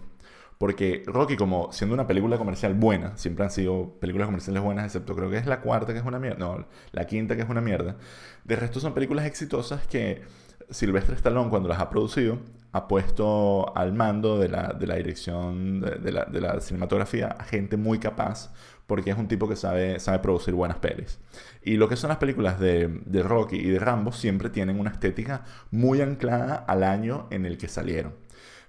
Porque 0.57 1.03
Rocky, 1.05 1.35
como 1.35 1.71
siendo 1.71 1.93
una 1.93 2.07
película 2.07 2.37
comercial 2.37 2.73
buena, 2.73 3.17
siempre 3.17 3.45
han 3.45 3.51
sido 3.51 3.99
películas 3.99 4.27
comerciales 4.27 4.63
buenas, 4.63 4.85
excepto 4.85 5.15
creo 5.15 5.29
que 5.29 5.37
es 5.37 5.45
la 5.45 5.61
cuarta 5.61 5.93
que 5.93 5.99
es 5.99 6.05
una 6.05 6.19
mierda, 6.19 6.39
no, 6.39 6.65
la 6.91 7.05
quinta 7.05 7.35
que 7.35 7.41
es 7.41 7.49
una 7.49 7.61
mierda. 7.61 7.97
De 8.43 8.55
resto 8.55 8.79
son 8.79 8.93
películas 8.93 9.25
exitosas 9.25 9.87
que 9.87 10.21
Silvestre 10.69 11.15
Stallone, 11.15 11.49
cuando 11.49 11.69
las 11.69 11.79
ha 11.79 11.89
producido, 11.89 12.39
ha 12.71 12.87
puesto 12.87 13.75
al 13.77 13.93
mando 13.93 14.39
de 14.39 14.49
la, 14.49 14.73
de 14.73 14.87
la 14.87 14.95
dirección 14.95 15.79
de, 15.79 16.11
la, 16.11 16.25
de, 16.25 16.41
la, 16.41 16.59
cinematografía 16.59 17.27
a 17.27 17.43
gente 17.43 17.77
muy 17.77 17.99
capaz, 17.99 18.51
porque 18.87 19.11
es 19.11 19.17
un 19.17 19.27
tipo 19.27 19.47
que 19.47 19.55
sabe, 19.55 19.99
sabe 19.99 20.19
producir 20.19 20.55
buenas 20.55 20.77
pelis. 20.77 21.19
Y 21.61 21.77
lo 21.77 21.87
que 21.87 21.95
son 21.95 22.09
las 22.09 22.17
películas 22.17 22.59
de, 22.59 23.01
de 23.05 23.23
Rocky 23.23 23.57
y 23.57 23.69
de 23.69 23.79
Rambo 23.79 24.11
siempre 24.11 24.49
tienen 24.49 24.79
una 24.79 24.89
estética 24.89 25.43
muy 25.71 26.01
anclada 26.01 26.55
al 26.55 26.83
año 26.83 27.27
en 27.29 27.45
el 27.45 27.57
que 27.57 27.67
salieron. 27.67 28.13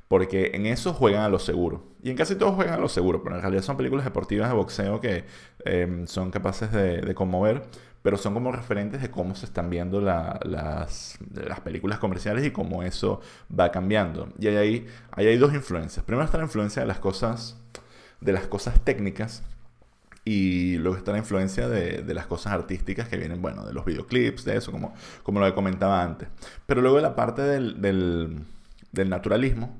Porque 0.08 0.52
en 0.54 0.66
eso 0.66 0.92
juegan 0.92 1.22
a 1.22 1.28
lo 1.28 1.38
seguro. 1.38 1.94
Y 2.02 2.10
en 2.10 2.16
casi 2.16 2.34
todos 2.36 2.54
juegan 2.54 2.74
a 2.74 2.78
lo 2.78 2.88
seguro, 2.88 3.22
pero 3.22 3.36
en 3.36 3.42
realidad 3.42 3.62
son 3.62 3.76
películas 3.76 4.04
deportivas 4.04 4.48
de 4.50 4.54
boxeo 4.54 5.00
que 5.00 5.24
em, 5.64 6.06
son 6.06 6.30
capaces 6.30 6.70
de, 6.70 7.14
conmover, 7.14 7.62
pero 8.02 8.18
son 8.18 8.34
como 8.34 8.52
referentes 8.52 9.00
de 9.00 9.10
cómo 9.10 9.34
se 9.34 9.46
están 9.46 9.70
viendo 9.70 10.02
las, 10.02 10.38
las, 10.44 11.60
películas 11.64 11.98
comerciales 11.98 12.44
y 12.44 12.50
cómo 12.50 12.82
eso 12.82 13.22
va 13.58 13.72
cambiando. 13.72 14.28
Y 14.38 14.48
ahí 14.48 14.56
hay, 14.56 14.86
ahí 15.12 15.26
hay 15.28 15.38
dos 15.38 15.54
influencias. 15.54 16.04
Primero 16.04 16.24
está 16.26 16.36
la 16.36 16.44
influencia 16.44 16.82
de 16.82 16.88
las 16.88 16.98
cosas, 16.98 17.58
de 18.20 18.32
las 18.32 18.46
cosas 18.46 18.78
técnicas, 18.84 19.42
y 20.26 20.76
luego 20.78 20.96
está 20.96 21.12
la 21.12 21.18
influencia 21.18 21.68
de, 21.68 22.02
de, 22.02 22.14
las 22.14 22.26
cosas 22.26 22.52
artísticas 22.52 23.08
que 23.08 23.16
vienen, 23.16 23.42
bueno, 23.42 23.64
de 23.64 23.74
los 23.74 23.84
videoclips, 23.84 24.44
de 24.44 24.56
eso, 24.56 24.72
como, 24.72 24.94
como 25.22 25.40
lo 25.40 25.46
que 25.46 25.54
comentaba 25.54 26.02
antes. 26.02 26.28
Pero 26.66 26.80
luego 26.80 26.98
la 27.00 27.14
parte 27.14 27.42
del, 27.42 27.80
del 28.92 29.10
naturalismo, 29.10 29.76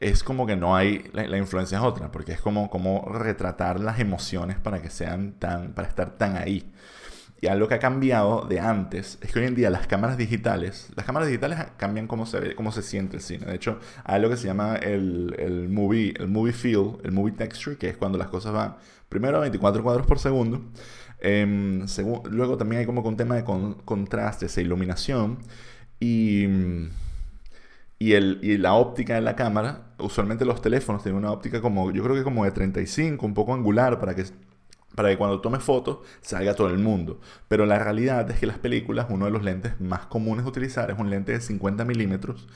es 0.00 0.22
como 0.22 0.46
que 0.46 0.56
no 0.56 0.76
hay, 0.76 1.04
la, 1.12 1.36
influencia 1.38 1.78
es 1.78 1.84
otra, 1.84 2.12
porque 2.12 2.32
es 2.32 2.40
como, 2.40 2.70
como 2.70 3.08
retratar 3.12 3.80
las 3.80 3.98
emociones 3.98 4.58
para 4.58 4.80
que 4.80 4.90
sean 4.90 5.32
tan, 5.32 5.72
para 5.72 5.88
estar 5.88 6.16
tan 6.16 6.36
ahí. 6.36 6.70
Y 7.40 7.46
algo 7.46 7.68
que 7.68 7.74
ha 7.74 7.78
cambiado 7.78 8.46
de 8.48 8.58
antes 8.58 9.18
es 9.20 9.32
que 9.32 9.38
hoy 9.40 9.46
en 9.46 9.54
día 9.54 9.70
las 9.70 9.86
cámaras 9.86 10.16
digitales, 10.16 10.88
las 10.96 11.06
cámaras 11.06 11.28
digitales 11.28 11.58
cambian 11.76 12.08
cómo 12.08 12.26
se 12.26 12.40
ve, 12.40 12.54
cómo 12.56 12.72
se 12.72 12.82
siente 12.82 13.16
el 13.16 13.22
cine. 13.22 13.46
De 13.46 13.54
hecho, 13.54 13.78
hay 14.04 14.16
algo 14.16 14.30
que 14.30 14.36
se 14.36 14.48
llama 14.48 14.76
el, 14.76 15.36
el 15.38 15.68
movie, 15.68 16.14
el 16.18 16.28
movie 16.28 16.52
feel, 16.52 16.98
el 17.04 17.12
movie 17.12 17.34
texture, 17.34 17.76
que 17.76 17.88
es 17.90 17.96
cuando 17.96 18.18
las 18.18 18.28
cosas 18.28 18.52
van 18.52 18.76
primero 19.08 19.36
a 19.38 19.40
24 19.40 19.82
cuadros 19.84 20.06
por 20.06 20.18
segundo. 20.18 20.64
Em, 21.20 21.86
luego 22.30 22.56
también 22.56 22.80
hay 22.80 22.86
como 22.86 23.02
un 23.02 23.16
tema 23.16 23.36
de 23.36 23.44
contrastes 23.44 24.58
e 24.58 24.62
iluminación. 24.62 25.38
Y 26.00 26.46
y, 27.98 28.12
el, 28.12 28.38
y 28.42 28.58
la 28.58 28.74
óptica 28.74 29.14
de 29.14 29.20
la 29.20 29.36
cámara, 29.36 29.87
usualmente 29.98 30.44
los 30.44 30.62
teléfonos 30.62 31.02
tienen 31.02 31.18
una 31.18 31.32
óptica 31.32 31.60
como, 31.60 31.90
yo 31.90 32.02
creo 32.02 32.16
que 32.16 32.22
como 32.22 32.44
de 32.44 32.50
35, 32.50 33.24
un 33.24 33.34
poco 33.34 33.54
angular, 33.54 33.98
para 33.98 34.14
que, 34.14 34.24
para 34.94 35.10
que 35.10 35.18
cuando 35.18 35.40
tome 35.40 35.60
fotos 35.60 35.98
salga 36.20 36.54
todo 36.54 36.68
el 36.68 36.78
mundo. 36.78 37.20
Pero 37.48 37.66
la 37.66 37.78
realidad 37.78 38.30
es 38.30 38.38
que 38.38 38.46
las 38.46 38.58
películas, 38.58 39.06
uno 39.10 39.26
de 39.26 39.30
los 39.30 39.42
lentes 39.42 39.80
más 39.80 40.06
comunes 40.06 40.44
de 40.44 40.50
utilizar 40.50 40.90
es 40.90 40.98
un 40.98 41.10
lente 41.10 41.32
de 41.32 41.40
50 41.40 41.84
milímetros, 41.84 42.48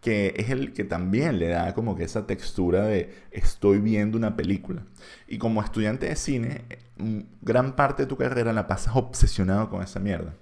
que 0.00 0.34
es 0.36 0.50
el 0.50 0.72
que 0.72 0.84
también 0.84 1.38
le 1.38 1.48
da 1.48 1.74
como 1.74 1.96
que 1.96 2.04
esa 2.04 2.26
textura 2.26 2.82
de 2.82 3.14
estoy 3.32 3.78
viendo 3.78 4.16
una 4.16 4.36
película. 4.36 4.82
Y 5.26 5.38
como 5.38 5.62
estudiante 5.62 6.06
de 6.08 6.16
cine, 6.16 6.64
mm, 6.98 7.20
gran 7.42 7.74
parte 7.74 8.04
de 8.04 8.06
tu 8.06 8.16
carrera 8.16 8.52
la 8.52 8.66
pasas 8.66 8.94
obsesionado 8.96 9.70
con 9.70 9.82
esa 9.82 10.00
mierda. 10.00 10.34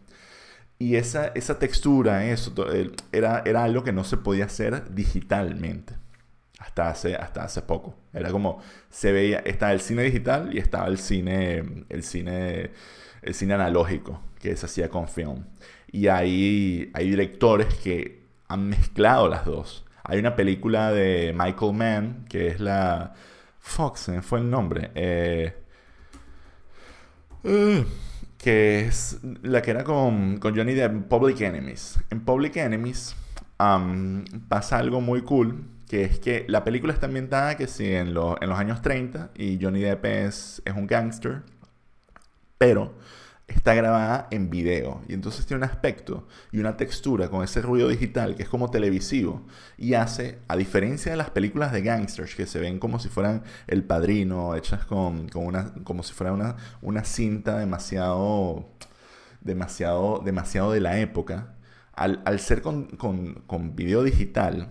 Y 0.78 0.96
esa, 0.96 1.28
esa 1.28 1.58
textura, 1.58 2.26
eso, 2.26 2.52
era, 3.12 3.42
era 3.46 3.64
algo 3.64 3.82
que 3.82 3.92
no 3.92 4.04
se 4.04 4.18
podía 4.18 4.44
hacer 4.44 4.94
digitalmente. 4.94 5.94
Hasta 6.66 6.90
hace, 6.90 7.16
hasta 7.16 7.44
hace 7.44 7.62
poco. 7.62 7.94
Era 8.12 8.30
como, 8.30 8.60
se 8.90 9.12
veía, 9.12 9.38
estaba 9.38 9.72
el 9.72 9.80
cine 9.80 10.02
digital 10.02 10.50
y 10.52 10.58
estaba 10.58 10.86
el 10.88 10.98
cine, 10.98 11.86
el 11.88 12.02
cine, 12.02 12.70
el 13.22 13.34
cine 13.34 13.54
analógico, 13.54 14.20
que 14.38 14.54
se 14.56 14.66
hacía 14.66 14.90
con 14.90 15.08
film. 15.08 15.44
Y 15.90 16.08
hay, 16.08 16.90
hay 16.92 17.08
directores 17.08 17.74
que 17.76 18.22
han 18.48 18.68
mezclado 18.68 19.28
las 19.28 19.44
dos. 19.44 19.84
Hay 20.04 20.18
una 20.18 20.36
película 20.36 20.92
de 20.92 21.34
Michael 21.36 21.72
Mann, 21.72 22.26
que 22.28 22.48
es 22.48 22.60
la... 22.60 23.14
Fox, 23.66 24.10
fue 24.22 24.38
el 24.38 24.48
nombre. 24.48 24.92
Eh, 24.94 25.52
uh, 27.42 27.84
que 28.38 28.86
es 28.86 29.18
la 29.42 29.60
que 29.60 29.72
era 29.72 29.82
con, 29.82 30.38
con 30.38 30.56
Johnny 30.56 30.72
Depp, 30.72 31.08
Public 31.08 31.40
Enemies. 31.40 31.98
En 32.10 32.24
Public 32.24 32.56
Enemies 32.56 33.16
pasa 34.48 34.78
algo 34.78 35.00
muy 35.00 35.22
cool, 35.22 35.64
que 35.88 36.04
es 36.04 36.18
que 36.18 36.44
la 36.48 36.64
película 36.64 36.92
está 36.92 37.06
ambientada 37.06 37.56
que 37.56 37.66
sí, 37.66 37.92
en, 37.92 38.08
en 38.08 38.14
los 38.14 38.58
años 38.58 38.82
30 38.82 39.30
y 39.36 39.58
Johnny 39.60 39.80
Depp 39.80 40.04
es, 40.04 40.62
es 40.64 40.74
un 40.74 40.86
gangster, 40.86 41.42
pero 42.58 42.94
está 43.48 43.74
grabada 43.74 44.26
en 44.32 44.50
video 44.50 45.02
y 45.08 45.14
entonces 45.14 45.46
tiene 45.46 45.64
un 45.64 45.70
aspecto 45.70 46.26
y 46.50 46.58
una 46.58 46.76
textura 46.76 47.28
con 47.28 47.44
ese 47.44 47.62
ruido 47.62 47.88
digital 47.88 48.34
que 48.34 48.42
es 48.42 48.48
como 48.48 48.70
televisivo 48.70 49.46
y 49.78 49.94
hace, 49.94 50.40
a 50.48 50.56
diferencia 50.56 51.12
de 51.12 51.16
las 51.16 51.30
películas 51.30 51.72
de 51.72 51.82
gangsters 51.82 52.34
que 52.34 52.46
se 52.46 52.58
ven 52.58 52.80
como 52.80 52.98
si 52.98 53.08
fueran 53.08 53.44
El 53.68 53.84
Padrino, 53.84 54.56
hechas 54.56 54.84
con, 54.84 55.28
una, 55.34 55.72
como 55.84 56.02
si 56.02 56.12
fuera 56.12 56.32
una, 56.32 56.56
una 56.82 57.04
cinta 57.04 57.58
demasiado, 57.58 58.68
demasiado, 59.42 60.22
demasiado 60.24 60.72
de 60.72 60.80
la 60.80 60.98
época, 60.98 61.54
al, 61.92 62.40
ser 62.40 62.62
con, 62.62 62.86
con, 62.86 63.76
video 63.76 64.02
digital, 64.02 64.68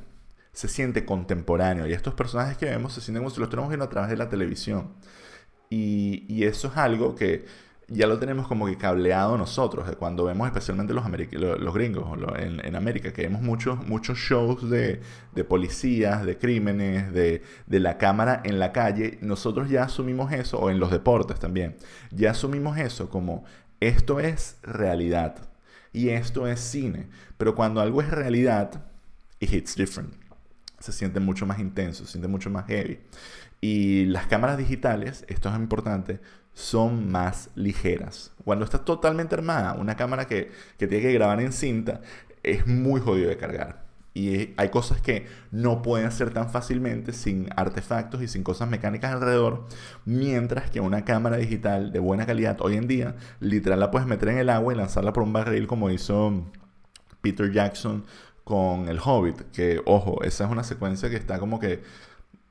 se 0.55 0.67
siente 0.67 1.05
contemporáneo. 1.05 1.85
Y 1.87 1.93
estos 1.93 2.15
personajes 2.15 2.57
que 2.57 2.65
vemos 2.65 2.93
se 2.93 3.01
sienten 3.01 3.21
como 3.23 3.29
si 3.29 3.39
los 3.39 3.47
estuviéramos 3.47 3.69
viendo 3.69 3.85
a 3.85 3.89
través 3.89 4.09
de 4.09 4.17
la 4.17 4.29
televisión. 4.29 4.93
Y, 5.69 6.25
y 6.27 6.45
eso 6.45 6.69
es 6.69 6.77
algo 6.77 7.15
que 7.15 7.45
ya 7.87 8.07
lo 8.07 8.17
tenemos 8.17 8.47
como 8.47 8.65
que 8.65 8.77
cableado 8.77 9.37
nosotros, 9.37 9.87
cuando 9.97 10.25
vemos 10.25 10.47
especialmente 10.47 10.93
los, 10.93 11.05
los 11.59 11.73
gringos 11.73 12.17
en, 12.39 12.75
América, 12.75 13.13
que 13.13 13.23
vemos 13.23 13.41
muchos, 13.41 13.85
muchos 13.85 14.17
shows 14.17 14.69
de, 14.69 15.01
de 15.33 15.43
policías, 15.43 16.25
de 16.25 16.37
crímenes, 16.37 17.13
de, 17.13 17.43
de, 17.67 17.79
la 17.79 17.97
cámara 17.97 18.41
en 18.43 18.59
la 18.59 18.71
calle, 18.71 19.19
nosotros 19.21 19.69
ya 19.69 19.83
asumimos 19.83 20.31
eso, 20.31 20.59
o 20.59 20.69
en 20.71 20.79
los 20.79 20.89
deportes 20.89 21.39
también, 21.39 21.77
ya 22.11 22.31
asumimos 22.31 22.77
eso 22.77 23.09
como 23.09 23.45
esto 23.79 24.19
es 24.19 24.57
realidad 24.63 25.35
y 25.93 26.09
esto 26.09 26.47
es 26.47 26.59
cine, 26.59 27.07
pero 27.37 27.53
cuando 27.53 27.81
algo 27.81 28.01
es 28.01 28.09
realidad, 28.09 28.83
it 29.39 29.53
hits 29.53 29.75
different, 29.75 30.15
se 30.85 30.91
siente 30.91 31.19
mucho 31.19 31.45
más 31.45 31.59
intenso, 31.59 32.05
se 32.05 32.11
siente 32.11 32.27
mucho 32.27 32.49
más 32.49 32.65
heavy. 32.67 32.99
Y 33.61 34.05
las 34.05 34.27
cámaras 34.27 34.57
digitales, 34.57 35.25
esto 35.27 35.49
es 35.49 35.55
importante, 35.55 36.19
son 36.53 37.11
más 37.11 37.49
ligeras. 37.55 38.31
Cuando 38.43 38.65
está 38.65 38.79
totalmente 38.85 39.35
armada, 39.35 39.73
una 39.73 39.95
cámara 39.95 40.25
que, 40.25 40.51
tiene 40.77 41.01
que 41.01 41.13
grabar 41.13 41.41
en 41.41 41.51
cinta 41.51 42.01
es 42.43 42.67
muy 42.67 43.01
jodido 43.01 43.29
de 43.29 43.37
cargar. 43.37 43.85
Y 44.13 44.53
hay 44.55 44.69
cosas 44.69 45.01
que 45.01 45.27
no 45.51 45.81
pueden 45.81 46.07
hacer 46.07 46.31
tan 46.31 46.49
fácilmente 46.49 47.11
sin 47.11 47.49
artefactos 47.57 48.21
y 48.21 48.29
sin 48.29 48.43
cosas 48.43 48.69
mecánicas 48.69 49.11
alrededor. 49.11 49.67
Mientras 50.05 50.69
que 50.69 50.79
una 50.79 51.03
cámara 51.03 51.35
digital 51.35 51.91
de 51.91 51.99
buena 51.99 52.25
calidad 52.25 52.61
hoy 52.61 52.75
en 52.77 52.87
día, 52.87 53.15
literal 53.41 53.79
la 53.79 53.91
puedes 53.91 54.07
meter 54.07 54.29
en 54.29 54.37
el 54.37 54.49
agua 54.49 54.73
y 54.73 54.77
lanzarla 54.77 55.11
por 55.11 55.23
un 55.23 55.33
barril 55.33 55.67
como 55.67 55.89
hizo 55.89 56.45
Peter 57.25 57.51
Jackson 57.51 58.05
con 58.45 58.87
El 58.89 58.99
Hobbit, 59.03 59.51
que 59.51 59.81
ojo, 59.85 60.23
esa 60.23 60.45
es 60.45 60.51
una 60.51 60.63
secuencia 60.63 61.09
que 61.09 61.17
está 61.17 61.39
como 61.39 61.59
que 61.59 61.83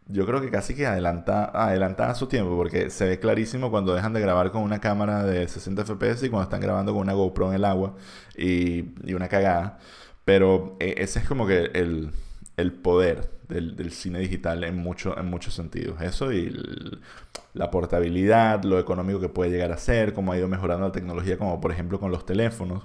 yo 0.09 0.27
creo 0.27 0.41
que 0.41 0.51
casi 0.51 0.75
que 0.75 0.87
adelanta, 0.87 1.47
adelantada 1.47 2.15
su 2.15 2.27
tiempo, 2.27 2.57
porque 2.57 2.91
se 2.91 3.07
ve 3.07 3.19
clarísimo 3.21 3.71
cuando 3.71 3.95
dejan 3.95 4.13
de 4.13 4.21
grabar 4.21 4.51
con 4.51 4.63
una 4.63 4.81
cámara 4.81 5.25
de 5.25 5.49
60 5.49 5.85
FPS 5.85 6.25
y 6.25 6.31
cuando 6.31 6.45
están 6.45 6.61
grabando 6.61 6.93
con 6.93 7.03
una 7.03 7.15
GoPro 7.15 7.49
en 7.49 7.55
el 7.55 7.65
agua 7.65 7.95
y, 8.37 8.93
y 9.05 9.15
una 9.15 9.29
cagada. 9.29 9.79
Pero 10.25 10.77
eh, 10.81 10.97
ese 10.99 11.21
es 11.21 11.29
como 11.29 11.47
que 11.47 11.71
el, 11.75 12.11
el 12.57 12.73
poder 12.73 13.31
del, 13.49 13.93
cine 13.93 14.19
digital 14.19 14.65
en, 14.65 14.79
en 14.79 15.27
muchos 15.27 15.55
sentidos. 15.55 16.01
Eso 16.03 16.33
y 16.33 16.53
la 17.55 17.71
portabilidad, 17.71 18.65
lo 18.65 18.79
económico 18.79 19.21
que 19.21 19.29
puede 19.29 19.51
llegar 19.51 19.73
a 19.73 19.79
ser, 19.79 20.13
cómo 20.13 20.33
ha 20.33 20.39
ido 20.39 20.49
mejorando 20.49 20.87
la 20.87 20.93
tecnología, 20.93 21.39
como 21.39 21.61
por 21.61 21.73
ejemplo 21.73 22.01
con 22.01 22.11
los 22.11 22.27
teléfonos 22.27 22.83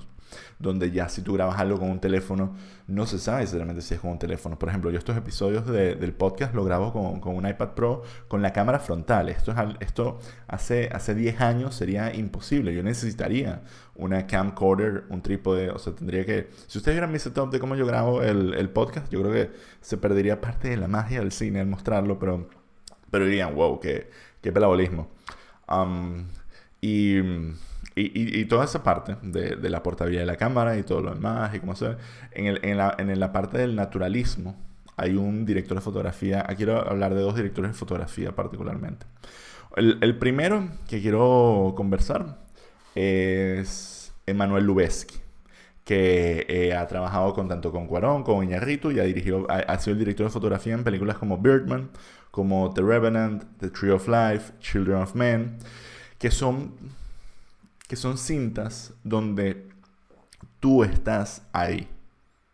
donde 0.59 0.91
ya 0.91 1.09
si 1.09 1.21
tú 1.21 1.33
grabas 1.33 1.59
algo 1.59 1.79
con 1.79 1.89
un 1.89 1.99
teléfono, 1.99 2.55
no 2.87 3.05
se 3.05 3.19
sabe 3.19 3.41
sinceramente 3.41 3.81
si 3.81 3.93
es 3.93 3.99
con 3.99 4.11
un 4.11 4.19
teléfono. 4.19 4.57
Por 4.57 4.69
ejemplo, 4.69 4.91
yo 4.91 4.97
estos 4.97 5.15
episodios 5.15 5.65
del 5.67 6.13
podcast 6.13 6.53
lo 6.55 6.63
grabo 6.63 6.91
con, 6.91 7.19
con, 7.19 7.35
un 7.35 7.47
iPad 7.47 7.69
Pro 7.69 8.03
con 8.27 8.41
la 8.41 8.51
cámara 8.53 8.79
frontal. 8.79 9.29
Esto, 9.29 9.51
es, 9.51 9.57
esto 9.79 10.19
hace, 10.47 10.89
hace 10.91 11.15
10 11.15 11.41
años 11.41 11.75
sería 11.75 12.13
imposible. 12.15 12.73
Yo 12.73 12.83
necesitaría 12.83 13.61
una 13.95 14.27
camcorder, 14.27 15.03
un 15.09 15.21
trípode, 15.21 15.69
o 15.69 15.79
sea, 15.79 15.93
tendría 15.93 16.25
que... 16.25 16.49
Si 16.67 16.77
ustedes 16.77 16.95
vieran 16.95 17.11
mi 17.11 17.19
setup 17.19 17.51
de 17.51 17.59
cómo 17.59 17.75
yo 17.75 17.85
grabo 17.85 18.23
el, 18.23 18.53
el 18.53 18.69
podcast, 18.69 19.11
yo 19.11 19.21
creo 19.21 19.33
que 19.33 19.51
se 19.81 19.97
perdería 19.97 20.41
parte 20.41 20.69
de 20.69 20.77
la 20.77 20.87
magia 20.87 21.19
del 21.19 21.31
cine 21.31 21.59
al 21.59 21.67
mostrarlo, 21.67 22.17
pero, 22.17 22.49
pero 23.11 23.25
dirían, 23.25 23.55
wow, 23.55 23.79
qué, 23.79 24.09
qué 24.41 24.51
pelabolismo. 24.51 25.09
Y 26.81 27.17
y, 28.01 28.39
y, 28.39 28.45
toda 28.45 28.65
esa 28.65 28.83
parte 28.83 29.17
de, 29.21 29.69
la 29.69 29.83
portabilidad 29.83 30.21
de 30.21 30.27
la 30.27 30.37
cámara 30.37 30.77
y 30.77 30.83
todo 30.83 31.01
lo 31.01 31.13
demás, 31.13 31.53
y 31.53 31.59
cómo 31.59 31.75
se 31.75 31.97
en, 32.31 32.57
en, 32.63 33.19
la, 33.19 33.31
parte 33.31 33.57
del 33.57 33.75
naturalismo, 33.75 34.55
hay 34.95 35.15
un 35.15 35.45
director 35.45 35.75
de 35.75 35.81
fotografía. 35.81 36.43
Aquí 36.45 36.57
quiero 36.57 36.87
hablar 36.89 37.13
de 37.13 37.21
dos 37.21 37.35
directores 37.35 37.71
de 37.71 37.77
fotografía 37.77 38.35
particularmente. 38.35 39.05
El, 39.75 40.17
primero 40.17 40.69
que 40.87 41.01
quiero 41.01 41.73
conversar 41.75 42.39
es 42.95 44.13
Emanuel 44.25 44.65
Lubezki, 44.65 45.17
que 45.85 46.45
eh, 46.49 46.73
ha 46.73 46.85
trabajado 46.87 47.33
con 47.33 47.47
tanto 47.47 47.71
con 47.71 47.87
Cuarón 47.87 48.23
como 48.23 48.43
Iñárritu 48.43 48.91
y 48.91 48.99
ha, 48.99 49.03
dirigido, 49.03 49.45
ha, 49.49 49.77
sido 49.79 49.93
el 49.93 49.99
director 49.99 50.25
de 50.25 50.31
fotografía 50.31 50.73
en 50.73 50.83
películas 50.83 51.17
como 51.17 51.37
Birdman, 51.37 51.89
como 52.31 52.73
The 52.73 52.81
Revenant, 52.81 53.43
The 53.59 53.69
Tree 53.69 53.91
of 53.91 54.07
Life, 54.07 54.53
Children 54.59 54.97
of 55.01 55.15
Men, 55.15 55.57
que 56.17 56.31
son 56.31 56.73
que 57.89 57.95
son 57.95 58.19
cintas 58.19 58.93
donde 59.03 59.67
tú 60.59 60.83
estás 60.83 61.41
ahí. 61.51 61.89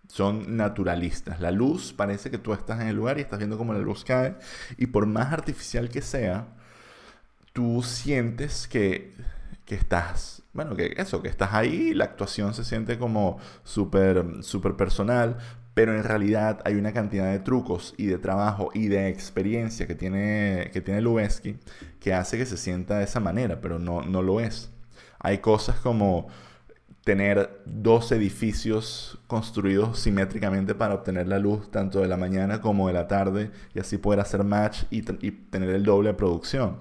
Son 0.08 0.56
naturalistas. 0.56 1.42
La 1.42 1.52
luz 1.52 1.92
parece 1.92 2.32
que 2.32 2.38
tú 2.38 2.54
estás 2.54 2.80
en 2.80 2.88
el 2.88 2.96
lugar 2.96 3.18
y 3.18 3.22
estás 3.22 3.40
viendo 3.40 3.58
cómo 3.58 3.74
la 3.74 3.80
luz 3.80 4.06
cae. 4.06 4.38
Y 4.78 4.88
por 4.88 5.06
más 5.08 5.34
artificial 5.34 5.90
que 5.90 6.02
sea, 6.02 6.48
tú 7.52 7.84
sientes 7.84 8.66
que, 8.66 9.14
que 9.66 9.76
estás, 9.76 10.42
bueno, 10.54 10.74
que 10.74 10.94
eso, 10.96 11.22
que 11.22 11.28
estás 11.28 11.54
ahí. 11.54 11.94
La 11.94 12.06
actuación 12.06 12.54
se 12.54 12.64
siente 12.64 12.98
como 12.98 13.38
súper 13.66 14.42
super 14.42 14.78
personal. 14.78 15.38
Pero 15.74 15.94
en 15.94 16.06
realidad 16.06 16.62
hay 16.64 16.76
una 16.76 16.94
cantidad 16.94 17.30
de 17.30 17.40
trucos 17.40 17.94
y 17.98 18.06
de 18.06 18.20
trabajo 18.20 18.70
y 18.74 18.88
de 18.88 19.10
experiencia 19.10 19.86
que 19.86 19.96
tiene, 19.96 20.70
que 20.72 20.80
tiene 20.80 21.02
Lubeski 21.02 21.58
que 22.00 22.14
hace 22.14 22.38
que 22.38 22.46
se 22.46 22.56
sienta 22.56 23.00
de 23.00 23.04
esa 23.04 23.20
manera, 23.20 23.60
pero 23.60 23.80
no, 23.80 24.02
no 24.02 24.22
lo 24.22 24.40
es. 24.40 24.72
Hay 25.26 25.40
cosas 25.40 25.78
como 25.78 26.28
tener 27.04 27.64
dos 27.66 28.12
edificios 28.12 29.18
construidos 29.26 29.98
simétricamente 29.98 30.76
para 30.76 30.94
obtener 30.94 31.28
la 31.28 31.40
luz 31.40 31.72
tanto 31.72 32.00
de 32.02 32.08
la 32.08 32.16
mañana 32.16 32.62
como 32.62 32.90
de 32.90 32.94
la 32.94 33.08
tarde 33.08 33.50
y 33.74 33.80
así 33.80 33.98
poder 33.98 34.20
hacer 34.20 34.44
match 34.44 34.84
y, 34.92 35.02
tener 35.02 35.70
el 35.70 35.84
doble 35.84 36.10
de 36.10 36.14
producción. 36.14 36.78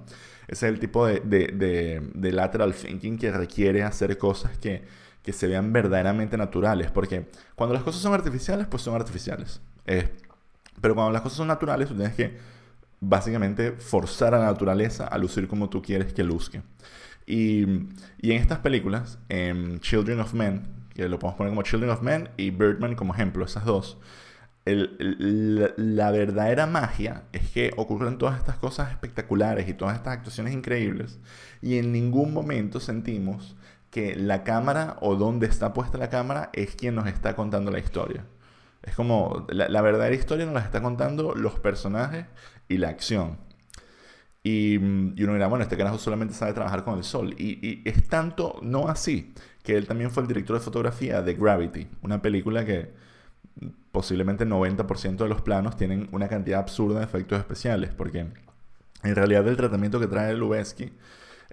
Ese 0.46 0.66
es 0.66 0.74
el 0.74 0.78
tipo 0.78 1.06
de, 1.06 2.02
lateral 2.20 2.74
thinking 2.74 3.16
que 3.16 3.32
requiere 3.32 3.82
hacer 3.82 4.18
cosas 4.18 4.58
que, 4.58 4.84
se 5.32 5.46
vean 5.46 5.72
verdaderamente 5.72 6.36
naturales. 6.36 6.90
Porque 6.90 7.26
cuando 7.54 7.72
las 7.72 7.82
cosas 7.82 8.02
son 8.02 8.12
artificiales, 8.12 8.66
pues 8.66 8.82
son 8.82 8.94
artificiales. 8.94 9.62
Eh, 9.86 10.06
pero 10.82 10.94
cuando 10.94 11.12
las 11.12 11.22
cosas 11.22 11.38
son 11.38 11.48
naturales, 11.48 11.88
tú 11.88 11.94
tienes 11.94 12.14
que 12.14 12.36
básicamente 13.00 13.72
forzar 13.72 14.34
a 14.34 14.38
la 14.38 14.44
naturaleza 14.44 15.06
a 15.06 15.16
lucir 15.16 15.48
como 15.48 15.70
tú 15.70 15.80
quieres 15.80 16.12
que 16.12 16.22
luzque. 16.22 16.60
Y, 17.26 17.64
y 18.20 18.32
en 18.32 18.40
estas 18.40 18.58
películas, 18.58 19.18
en 19.28 19.80
Children 19.80 20.20
of 20.20 20.34
Men, 20.34 20.62
que 20.94 21.08
lo 21.08 21.18
podemos 21.18 21.36
poner 21.36 21.50
como 21.50 21.62
Children 21.62 21.90
of 21.90 22.02
Men 22.02 22.28
y 22.36 22.50
Birdman 22.50 22.94
como 22.94 23.14
ejemplo, 23.14 23.44
esas 23.44 23.64
dos, 23.64 23.98
el, 24.64 25.74
la, 25.76 26.10
verdadera 26.10 26.66
magia 26.66 27.24
es 27.32 27.50
que 27.50 27.72
ocurren 27.76 28.16
todas 28.16 28.38
estas 28.38 28.56
cosas 28.56 28.90
espectaculares 28.90 29.68
y 29.68 29.74
todas 29.74 29.96
estas 29.96 30.14
actuaciones 30.14 30.54
increíbles 30.54 31.18
y 31.60 31.76
en 31.76 31.92
ningún 31.92 32.32
momento 32.32 32.80
sentimos 32.80 33.56
que 33.90 34.16
la 34.16 34.42
cámara 34.42 34.96
o 35.00 35.16
donde 35.16 35.46
está 35.46 35.74
puesta 35.74 35.98
la 35.98 36.08
cámara 36.08 36.50
es 36.54 36.76
quien 36.76 36.94
nos 36.94 37.06
está 37.06 37.36
contando 37.36 37.70
la 37.70 37.78
historia. 37.78 38.24
Es 38.82 38.94
como 38.94 39.46
la, 39.48 39.68
la 39.68 39.82
verdadera 39.82 40.14
historia 40.14 40.46
nos 40.46 40.54
la 40.54 40.60
está 40.60 40.82
contando 40.82 41.34
los 41.34 41.58
personajes 41.58 42.26
y 42.68 42.78
la 42.78 42.88
acción. 42.88 43.38
Y, 44.46 44.76
uno 44.76 45.32
dirá, 45.32 45.48
bueno, 45.48 45.62
este 45.62 45.76
carajo 45.76 45.98
solamente 45.98 46.34
sabe 46.34 46.52
trabajar 46.52 46.84
con 46.84 46.98
el 46.98 47.04
sol. 47.04 47.34
Y, 47.38 47.80
es 47.88 48.06
tanto 48.08 48.60
no 48.62 48.88
así, 48.88 49.32
que 49.62 49.76
él 49.76 49.86
también 49.86 50.10
fue 50.10 50.22
el 50.22 50.28
director 50.28 50.56
de 50.58 50.62
fotografía 50.62 51.22
de 51.22 51.34
Gravity, 51.34 51.88
una 52.02 52.20
película 52.20 52.64
que 52.64 52.92
posiblemente 53.90 54.44
el 54.44 54.50
90% 54.50 55.16
de 55.16 55.28
los 55.28 55.40
planos 55.40 55.76
tienen 55.76 56.08
una 56.12 56.28
cantidad 56.28 56.60
absurda 56.60 56.98
de 56.98 57.04
efectos 57.06 57.38
especiales, 57.38 57.90
porque 57.94 58.26
en 59.02 59.14
realidad 59.14 59.48
el 59.48 59.56
tratamiento 59.56 59.98
que 59.98 60.08
trae 60.08 60.34
Lubezki, 60.34 60.92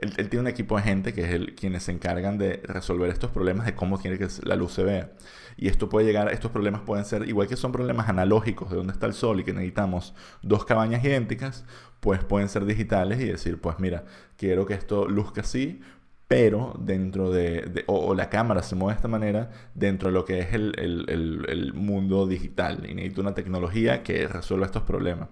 él, 0.01 0.13
él, 0.17 0.29
tiene 0.29 0.41
un 0.41 0.47
equipo 0.47 0.75
de 0.77 0.83
gente 0.83 1.13
que 1.13 1.23
es 1.23 1.29
el, 1.31 1.55
quienes 1.55 1.83
se 1.83 1.91
encargan 1.91 2.37
de 2.37 2.61
resolver 2.63 3.09
estos 3.09 3.31
problemas 3.31 3.65
de 3.65 3.75
cómo 3.75 3.99
quiere 3.99 4.17
que 4.17 4.27
la 4.43 4.55
luz 4.55 4.73
se 4.73 4.83
vea. 4.83 5.11
Y 5.57 5.67
esto 5.67 5.89
puede 5.89 6.05
llegar, 6.05 6.31
estos 6.31 6.51
problemas 6.51 6.81
pueden 6.81 7.05
ser, 7.05 7.27
igual 7.27 7.47
que 7.47 7.55
son 7.55 7.71
problemas 7.71 8.09
analógicos 8.09 8.69
de 8.69 8.77
dónde 8.77 8.93
está 8.93 9.05
el 9.05 9.13
sol 9.13 9.39
y 9.39 9.43
que 9.43 9.53
necesitamos 9.53 10.13
dos 10.41 10.65
cabañas 10.65 11.03
idénticas, 11.03 11.65
pues 11.99 12.23
pueden 12.23 12.49
ser 12.49 12.65
digitales 12.65 13.21
y 13.21 13.25
decir, 13.25 13.61
pues 13.61 13.79
mira, 13.79 14.05
quiero 14.37 14.65
que 14.65 14.73
esto 14.73 15.07
luzca 15.07 15.41
así, 15.41 15.81
pero 16.27 16.73
dentro 16.79 17.29
de, 17.29 17.83
o, 17.87 18.15
la 18.15 18.29
cámara 18.29 18.63
se 18.63 18.73
mueve 18.75 18.93
de 18.93 18.95
esta 18.95 19.07
manera 19.09 19.51
dentro 19.75 20.07
de 20.07 20.13
lo 20.13 20.23
que 20.23 20.39
es 20.39 20.53
el, 20.53 20.73
el, 20.77 21.45
el, 21.49 21.73
mundo 21.73 22.25
digital 22.25 22.89
y 22.89 22.93
necesito 22.93 23.19
una 23.19 23.33
tecnología 23.33 24.01
que 24.01 24.27
resuelva 24.27 24.65
estos 24.65 24.83
problemas. 24.83 25.27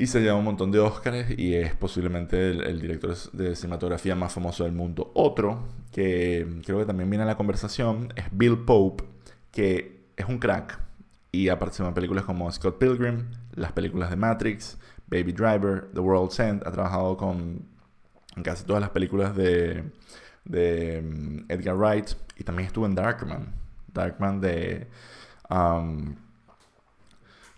Y 0.00 0.06
se 0.06 0.20
lleva 0.20 0.36
un 0.36 0.44
montón 0.44 0.70
de 0.70 0.78
Oscars 0.78 1.36
y 1.36 1.56
es 1.56 1.74
posiblemente 1.74 2.50
el, 2.50 2.80
director 2.80 3.16
de 3.32 3.56
cinematografía 3.56 4.14
más 4.14 4.32
famoso 4.32 4.62
del 4.62 4.72
mundo. 4.72 5.10
Otro 5.12 5.66
que 5.90 6.46
creo 6.64 6.78
que 6.78 6.84
también 6.84 7.10
viene 7.10 7.24
a 7.24 7.26
la 7.26 7.36
conversación 7.36 8.12
es 8.14 8.26
Bill 8.30 8.64
Pope, 8.64 9.02
que 9.50 10.06
es 10.16 10.24
un 10.28 10.38
crack 10.38 10.78
y 11.32 11.48
ha 11.48 11.58
participado 11.58 11.88
en 11.88 11.94
películas 11.96 12.24
como 12.24 12.48
Scott 12.52 12.78
Pilgrim, 12.78 13.24
las 13.54 13.72
películas 13.72 14.10
de 14.10 14.14
Matrix, 14.14 14.78
Baby 15.08 15.32
Driver, 15.32 15.90
The 15.92 15.98
World's 15.98 16.38
End. 16.38 16.62
Ha 16.64 16.70
trabajado 16.70 17.16
con 17.16 17.66
en 18.36 18.42
casi 18.44 18.64
todas 18.64 18.80
las 18.80 18.90
películas 18.90 19.34
de, 19.34 19.82
de 20.44 21.02
mm, 21.02 21.50
Edgar 21.50 21.76
Wright 21.76 22.10
y 22.36 22.44
también 22.44 22.68
estuvo 22.68 22.86
en 22.86 22.94
Darkman. 22.94 23.52
Darkman 23.92 24.40
de, 24.40 24.86
um, 25.50 26.14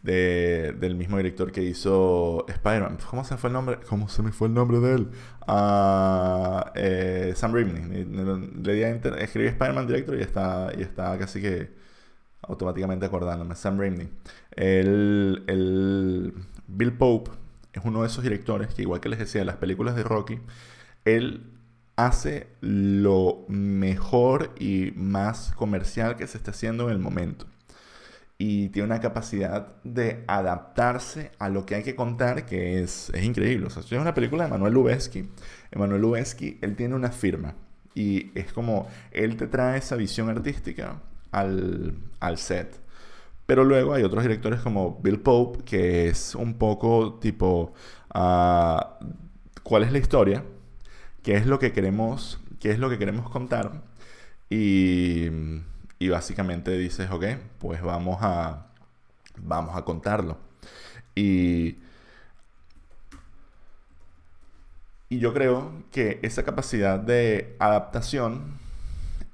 de 0.02 0.74
del 0.78 0.94
mismo 0.94 1.16
director 1.18 1.52
que 1.52 1.62
hizo 1.62 2.46
Spider-Man. 2.48 2.98
¿Cómo 3.08 3.24
se 3.24 3.36
fue 3.36 3.48
el 3.48 3.54
nombre? 3.54 3.78
¿Cómo 3.88 4.08
se 4.08 4.22
me 4.22 4.32
fue 4.32 4.48
el 4.48 4.54
nombre 4.54 4.80
de 4.80 4.94
él? 4.94 5.08
Uh, 5.46 6.60
eh, 6.74 7.32
Sam 7.36 7.54
Raimi. 7.54 8.04
Le 8.62 8.74
di 8.74 8.82
a 8.82 8.90
escribí 8.90 9.48
Spider-Man 9.48 9.86
Director 9.86 10.16
y 10.16 10.22
está, 10.22 10.72
y 10.76 10.82
está 10.82 11.18
casi 11.18 11.40
que 11.40 11.70
automáticamente 12.42 13.06
acordándome. 13.06 13.54
Sam 13.54 13.78
Raimi. 13.78 14.08
El, 14.56 15.44
el 15.46 16.34
Bill 16.66 16.92
Pope 16.92 17.30
es 17.72 17.84
uno 17.84 18.02
de 18.02 18.08
esos 18.08 18.22
directores 18.22 18.74
que, 18.74 18.82
igual 18.82 19.00
que 19.00 19.08
les 19.08 19.18
decía, 19.18 19.44
las 19.44 19.56
películas 19.56 19.96
de 19.96 20.02
Rocky, 20.02 20.40
él 21.04 21.52
hace 21.96 22.48
lo 22.60 23.44
mejor 23.48 24.52
y 24.58 24.92
más 24.96 25.52
comercial 25.54 26.16
que 26.16 26.26
se 26.26 26.38
está 26.38 26.50
haciendo 26.52 26.86
en 26.88 26.92
el 26.92 26.98
momento. 26.98 27.46
Y 28.42 28.70
tiene 28.70 28.86
una 28.86 29.00
capacidad 29.00 29.76
de 29.84 30.24
adaptarse 30.26 31.30
a 31.38 31.50
lo 31.50 31.66
que 31.66 31.74
hay 31.74 31.82
que 31.82 31.94
contar 31.94 32.46
que 32.46 32.82
es, 32.82 33.10
es 33.12 33.22
increíble. 33.22 33.66
O 33.66 33.80
es 33.80 33.92
una 33.92 34.14
película 34.14 34.44
de 34.44 34.50
Manuel 34.50 34.72
Lubezki. 34.72 35.28
Emanuel 35.70 36.00
Lubezki, 36.00 36.58
él 36.62 36.74
tiene 36.74 36.94
una 36.94 37.10
firma. 37.10 37.54
Y 37.94 38.30
es 38.34 38.50
como, 38.54 38.88
él 39.10 39.36
te 39.36 39.46
trae 39.46 39.76
esa 39.76 39.94
visión 39.96 40.30
artística 40.30 41.02
al, 41.32 41.98
al 42.18 42.38
set. 42.38 42.80
Pero 43.44 43.62
luego 43.62 43.92
hay 43.92 44.04
otros 44.04 44.22
directores 44.22 44.60
como 44.60 44.98
Bill 45.02 45.20
Pope, 45.20 45.62
que 45.64 46.08
es 46.08 46.34
un 46.34 46.54
poco 46.54 47.18
tipo, 47.20 47.74
uh, 48.14 49.06
¿cuál 49.62 49.82
es 49.82 49.92
la 49.92 49.98
historia? 49.98 50.44
¿Qué 51.22 51.36
es 51.36 51.44
lo 51.44 51.58
que 51.58 51.72
queremos, 51.72 52.40
qué 52.58 52.70
es 52.70 52.78
lo 52.78 52.88
que 52.88 52.96
queremos 52.96 53.28
contar? 53.28 53.82
Y, 54.48 55.28
y 56.00 56.08
básicamente 56.08 56.76
dices, 56.78 57.10
ok, 57.10 57.26
pues 57.58 57.82
vamos 57.82 58.18
a, 58.22 58.66
vamos 59.36 59.76
a 59.76 59.84
contarlo. 59.84 60.38
Y, 61.14 61.76
y 65.10 65.18
yo 65.18 65.34
creo 65.34 65.84
que 65.92 66.18
esa 66.22 66.42
capacidad 66.42 66.98
de 66.98 67.54
adaptación 67.58 68.58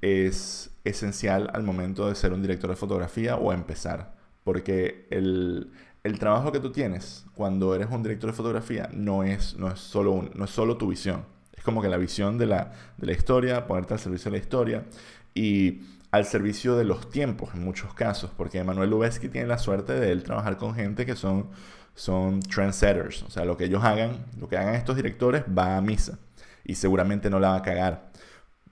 es 0.01 0.69
esencial 0.83 1.49
al 1.53 1.63
momento 1.63 2.09
de 2.09 2.15
ser 2.15 2.33
un 2.33 2.41
director 2.41 2.69
de 2.69 2.75
fotografía 2.75 3.37
o 3.37 3.53
empezar. 3.53 4.13
Porque 4.43 5.07
el, 5.09 5.71
el 6.03 6.19
trabajo 6.19 6.51
que 6.51 6.59
tú 6.59 6.73
tienes 6.73 7.25
cuando 7.33 7.75
eres 7.75 7.87
un 7.89 8.03
director 8.03 8.29
de 8.29 8.35
fotografía 8.35 8.89
no 8.91 9.23
es, 9.23 9.55
no 9.55 9.71
es, 9.71 9.79
solo, 9.79 10.29
no 10.35 10.43
es 10.43 10.51
solo 10.51 10.75
tu 10.75 10.89
visión. 10.89 11.23
Es 11.55 11.63
como 11.63 11.81
que 11.81 11.87
la 11.87 11.97
visión 11.97 12.37
de 12.37 12.47
la, 12.47 12.73
de 12.97 13.07
la 13.07 13.13
historia, 13.13 13.67
ponerte 13.67 13.93
al 13.93 14.01
servicio 14.01 14.29
de 14.29 14.37
la 14.37 14.43
historia. 14.43 14.85
Y 15.33 15.81
al 16.11 16.25
servicio 16.25 16.75
de 16.77 16.85
los 16.85 17.09
tiempos 17.09 17.53
en 17.53 17.63
muchos 17.63 17.93
casos, 17.93 18.31
porque 18.35 18.63
Manuel 18.63 18.89
Lubezki 18.89 19.29
tiene 19.29 19.47
la 19.47 19.57
suerte 19.57 19.93
de 19.93 20.11
él 20.11 20.23
trabajar 20.23 20.57
con 20.57 20.73
gente 20.73 21.05
que 21.05 21.15
son, 21.15 21.49
son 21.95 22.39
trendsetters, 22.39 23.23
o 23.23 23.29
sea, 23.29 23.45
lo 23.45 23.57
que 23.57 23.65
ellos 23.65 23.83
hagan, 23.83 24.25
lo 24.39 24.47
que 24.47 24.57
hagan 24.57 24.75
estos 24.75 24.95
directores 24.95 25.43
va 25.45 25.77
a 25.77 25.81
misa 25.81 26.19
y 26.63 26.75
seguramente 26.75 27.29
no 27.29 27.39
la 27.39 27.49
va 27.49 27.55
a 27.57 27.61
cagar. 27.61 28.11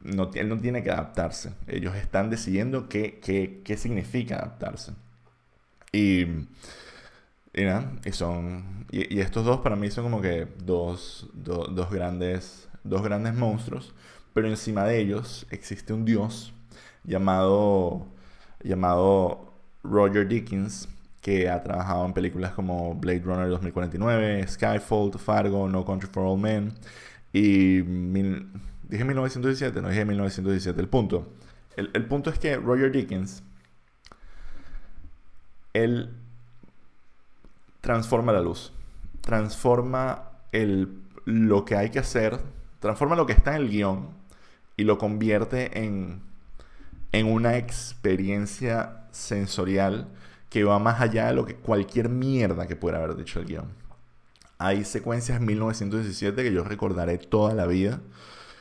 No, 0.01 0.29
él 0.35 0.49
no 0.49 0.59
tiene 0.59 0.83
que 0.83 0.91
adaptarse, 0.91 1.53
ellos 1.67 1.95
están 1.95 2.29
decidiendo 2.29 2.87
qué, 2.87 3.19
qué, 3.19 3.61
qué 3.63 3.77
significa 3.77 4.35
adaptarse. 4.35 4.93
Y, 5.91 6.25
y, 7.53 8.11
son, 8.11 8.85
y, 8.91 9.19
estos 9.19 9.45
dos 9.45 9.61
para 9.61 9.75
mí 9.75 9.89
son 9.89 10.03
como 10.03 10.21
que 10.21 10.47
dos, 10.63 11.29
dos, 11.33 11.89
grandes, 11.89 12.67
dos 12.83 13.01
grandes 13.01 13.33
monstruos, 13.33 13.93
pero 14.33 14.47
encima 14.47 14.83
de 14.83 14.99
ellos 14.99 15.47
existe 15.49 15.93
un 15.93 16.03
dios 16.03 16.53
llamado, 17.05 18.05
llamado 18.63 19.53
Roger 19.83 20.27
Dickens, 20.27 20.89
que 21.21 21.49
ha 21.49 21.63
trabajado 21.63 22.05
en 22.05 22.13
películas 22.13 22.51
como 22.51 22.95
Blade 22.95 23.21
Runner 23.23 23.49
2049, 23.49 24.47
Skyfall, 24.47 25.11
Fargo, 25.17 25.67
No 25.67 25.85
Country 25.85 26.09
for 26.11 26.23
All 26.25 26.39
Men. 26.39 26.73
Y 27.33 27.81
dije 27.81 29.03
1917, 29.03 29.81
no 29.81 29.89
dije 29.89 30.05
1917. 30.05 30.79
El 30.79 30.87
punto, 30.87 31.27
el 31.75 32.05
punto 32.05 32.29
es 32.29 32.39
que 32.39 32.55
Roger 32.57 32.91
Dickens, 32.91 33.43
él 35.73 36.13
transforma 37.81 38.31
la 38.31 38.41
luz, 38.41 38.71
transforma 39.21 40.29
el, 40.51 41.01
lo 41.25 41.65
que 41.65 41.75
hay 41.75 41.89
que 41.89 41.99
hacer, 41.99 42.39
transforma 42.79 43.15
lo 43.15 43.25
que 43.25 43.33
está 43.33 43.55
en 43.55 43.63
el 43.63 43.69
guion 43.69 44.09
y 44.77 44.83
lo 44.83 44.97
convierte 44.97 45.83
en 45.83 46.21
en 47.19 47.31
una 47.31 47.55
experiencia 47.55 49.05
sensorial 49.11 50.09
que 50.49 50.65
va 50.65 50.79
más 50.79 50.99
allá 50.99 51.27
de 51.27 51.33
lo 51.33 51.45
que 51.45 51.55
cualquier 51.55 52.09
mierda 52.09 52.67
que 52.67 52.75
pueda 52.75 52.97
haber 52.97 53.15
dicho 53.15 53.39
el 53.39 53.45
guion. 53.45 53.69
Hay 54.57 54.83
secuencias 54.83 55.39
en 55.39 55.45
1917 55.45 56.43
que 56.43 56.51
yo 56.51 56.65
recordaré 56.65 57.17
toda 57.17 57.53
la 57.53 57.67
vida. 57.67 58.01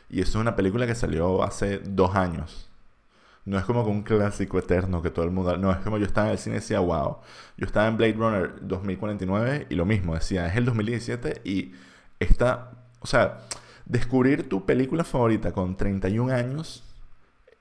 Y 0.09 0.21
eso 0.21 0.39
es 0.39 0.43
una 0.43 0.55
película 0.55 0.87
que 0.87 0.95
salió 0.95 1.43
hace 1.43 1.79
dos 1.79 2.15
años. 2.15 2.71
No 3.45 3.59
es 3.59 3.65
como 3.65 3.83
un 3.83 4.05
clásico 4.05 4.59
eterno 4.61 5.03
que 5.03 5.11
todo 5.11 5.25
el 5.25 5.33
mundo... 5.33 5.57
No, 5.57 5.73
es 5.73 5.79
como 5.79 5.99
yo 5.99 6.07
estaba 6.07 6.29
en 6.29 6.33
el 6.35 6.39
cine 6.39 6.57
y 6.57 6.61
decía, 6.61 6.79
wow. 6.79 7.19
Yo 7.57 7.67
estaba 7.67 7.89
en 7.89 7.97
Blade 7.97 8.13
Runner 8.15 8.55
2049 8.63 9.67
y 9.69 9.75
lo 9.75 9.85
mismo, 9.85 10.15
decía, 10.15 10.47
es 10.47 10.57
el 10.57 10.65
2017 10.65 11.43
y 11.45 11.73
está... 12.21 12.71
O 13.01 13.07
sea, 13.07 13.41
descubrir 13.85 14.49
tu 14.49 14.65
película 14.65 15.03
favorita 15.03 15.51
con 15.51 15.77
31 15.77 16.33
años 16.33 16.85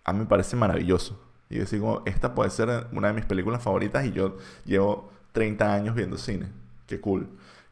a 0.04 0.14
mí 0.14 0.20
me 0.20 0.26
parece 0.26 0.56
maravilloso. 0.56 1.20
Y 1.50 1.58
yo 1.58 1.66
digo, 1.66 2.04
esta 2.06 2.34
puede 2.34 2.50
ser 2.50 2.88
una 2.92 3.10
de 3.10 3.14
mis 3.14 3.26
películas 3.26 3.62
favoritas 3.62 4.06
y 4.06 4.12
yo 4.12 4.38
llevo 4.66 5.12
30 5.34 5.74
años 5.74 5.96
viendo 5.96 6.18
cine. 6.18 6.48
Qué 6.88 7.00
cool. 7.00 7.28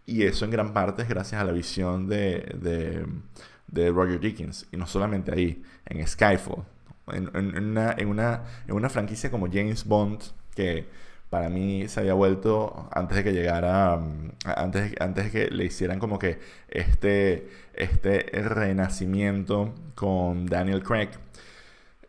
Y 0.05 0.23
eso 0.23 0.45
en 0.45 0.51
gran 0.51 0.73
parte 0.73 1.03
es 1.03 1.09
gracias 1.09 1.41
a 1.41 1.45
la 1.45 1.51
visión 1.51 2.07
de, 2.07 2.55
de, 2.59 3.05
de 3.67 3.89
Roger 3.91 4.19
Dickens. 4.19 4.67
Y 4.71 4.77
no 4.77 4.87
solamente 4.87 5.31
ahí, 5.33 5.63
en 5.85 6.05
Skyfall. 6.05 6.63
En, 7.07 7.29
en, 7.33 7.65
una, 7.65 7.93
en, 7.97 8.07
una, 8.07 8.43
en 8.67 8.75
una 8.75 8.89
franquicia 8.89 9.31
como 9.31 9.47
James 9.47 9.85
Bond, 9.85 10.21
que 10.55 10.87
para 11.31 11.49
mí 11.49 11.87
se 11.87 12.01
había 12.01 12.13
vuelto 12.13 12.89
antes 12.91 13.17
de 13.17 13.23
que 13.23 13.31
llegara 13.31 13.97
antes, 14.43 14.93
antes 14.99 15.25
de 15.25 15.31
que 15.31 15.49
le 15.49 15.63
hicieran 15.63 15.97
como 15.97 16.19
que 16.19 16.39
este 16.67 17.47
este 17.73 18.19
renacimiento 18.33 19.73
con 19.95 20.45
Daniel 20.45 20.83
Craig 20.83 21.09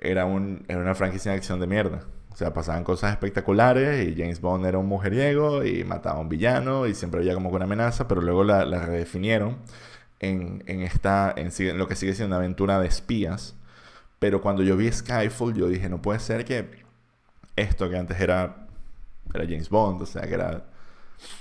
era, 0.03 0.27
un, 0.27 0.65
era 0.69 0.81
una 0.81 0.95
franquicia 0.95 1.31
de 1.31 1.39
acción 1.39 1.61
de 1.61 1.67
mierda. 1.67 2.01
O 2.33 2.37
sea, 2.37 2.53
pasaban 2.53 2.83
cosas 2.83 3.13
espectaculares 3.13 4.09
y 4.09 4.17
James 4.17 4.41
Bond 4.41 4.67
era 4.67 4.79
un 4.79 4.87
mujeriego 4.87 5.65
y 5.65 5.85
mataba 5.85 6.19
a 6.19 6.21
un 6.21 6.29
villano 6.29 6.87
y 6.87 6.95
siempre 6.95 7.21
había 7.21 7.35
como 7.35 7.51
una 7.51 7.65
amenaza, 7.65 8.09
pero 8.09 8.21
luego 8.21 8.43
la, 8.43 8.65
la 8.65 8.81
redefinieron 8.81 9.59
en, 10.21 10.65
en, 10.67 10.83
esta, 10.83 11.35
en, 11.37 11.51
lo 11.79 11.87
que 11.87 11.97
sigue 11.97 12.15
siendo 12.15 12.35
una 12.37 12.45
aventura 12.45 12.81
de 12.81 12.89
espías. 12.89 13.55
Pero 14.19 14.41
cuando 14.41 14.63
yo 14.63 14.77
vi 14.77 14.91
Skyfall, 14.91 15.55
yo 15.55 15.69
dije, 15.69 15.89
no 15.89 16.03
puede 16.03 16.21
ser 16.21 16.45
que 16.45 16.83
esto 17.57 17.89
que 17.91 17.97
antes 17.97 18.21
era, 18.21 18.67
era 19.35 19.45
James 19.45 19.69
Bond, 19.69 20.03
o 20.03 20.07
sea, 20.07 20.23
que 20.23 20.35
era 20.35 20.65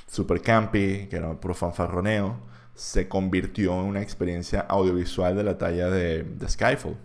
super 0.07 0.41
campy, 0.41 1.07
que 1.07 1.15
era 1.15 1.33
puro 1.39 1.53
fanfarroneo, 1.53 2.37
se 2.75 3.07
convirtió 3.07 3.73
en 3.79 3.85
una 3.87 4.01
experiencia 4.01 4.61
audiovisual 4.61 5.35
de 5.35 5.43
la 5.43 5.57
talla 5.57 5.89
de, 5.89 6.23
de 6.23 6.49
Skyfall 6.49 6.97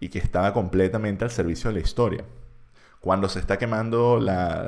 y 0.00 0.08
que 0.08 0.18
estaba 0.18 0.52
completamente 0.52 1.24
al 1.24 1.30
servicio 1.30 1.68
de 1.70 1.74
la 1.74 1.80
historia. 1.80 2.24
Cuando 3.00 3.28
se 3.28 3.38
está 3.38 3.58
quemando 3.58 4.18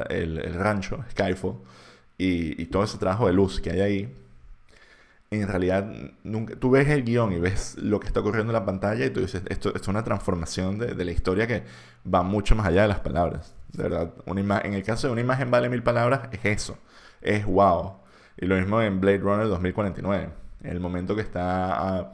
el, 0.09 0.55
rancho, 0.55 1.05
Skyfall, 1.11 1.57
y, 2.18 2.66
todo 2.66 2.85
ese 2.85 2.99
trabajo 2.99 3.27
de 3.27 3.33
luz 3.33 3.61
que 3.61 3.71
hay 3.71 3.81
ahí, 3.81 4.14
en 5.31 5.49
realidad 5.49 5.90
nunca, 6.25 6.55
tú 6.57 6.71
ves 6.71 6.88
el 6.88 7.05
guion 7.05 7.33
y 7.33 7.40
ves 7.40 7.77
lo 7.79 7.99
que 7.99 8.07
está 8.07 8.21
ocurriendo 8.21 8.53
en 8.53 8.55
la 8.55 8.66
pantalla 8.66 9.07
y 9.07 9.11
tú 9.11 9.21
dices, 9.21 9.42
esto, 9.49 9.75
es 9.75 9.88
una 9.88 10.05
transformación 10.05 10.79
de, 10.79 11.05
la 11.05 11.11
historia 11.11 11.47
que 11.47 11.64
va 12.12 12.23
mucho 12.23 12.55
más 12.55 12.66
allá 12.66 12.83
de 12.83 12.88
las 12.88 13.01
palabras. 13.01 13.55
De 13.73 13.85
verdad, 13.85 14.12
una 14.27 14.61
en 14.61 14.75
el 14.75 14.83
caso 14.83 15.07
de 15.07 15.14
una 15.14 15.23
imagen 15.23 15.51
vale 15.51 15.71
mil 15.71 15.83
palabras, 15.83 16.29
es 16.33 16.45
eso, 16.45 16.79
es 17.23 17.47
wow. 17.47 17.95
Y 18.37 18.47
lo 18.47 18.57
mismo 18.57 18.81
en 18.83 19.01
Blade 19.01 19.18
Runner 19.18 19.49
2049, 19.49 20.29
en 20.62 20.71
el 20.71 20.81
momento 20.81 21.16
que 21.16 21.23
está... 21.23 22.12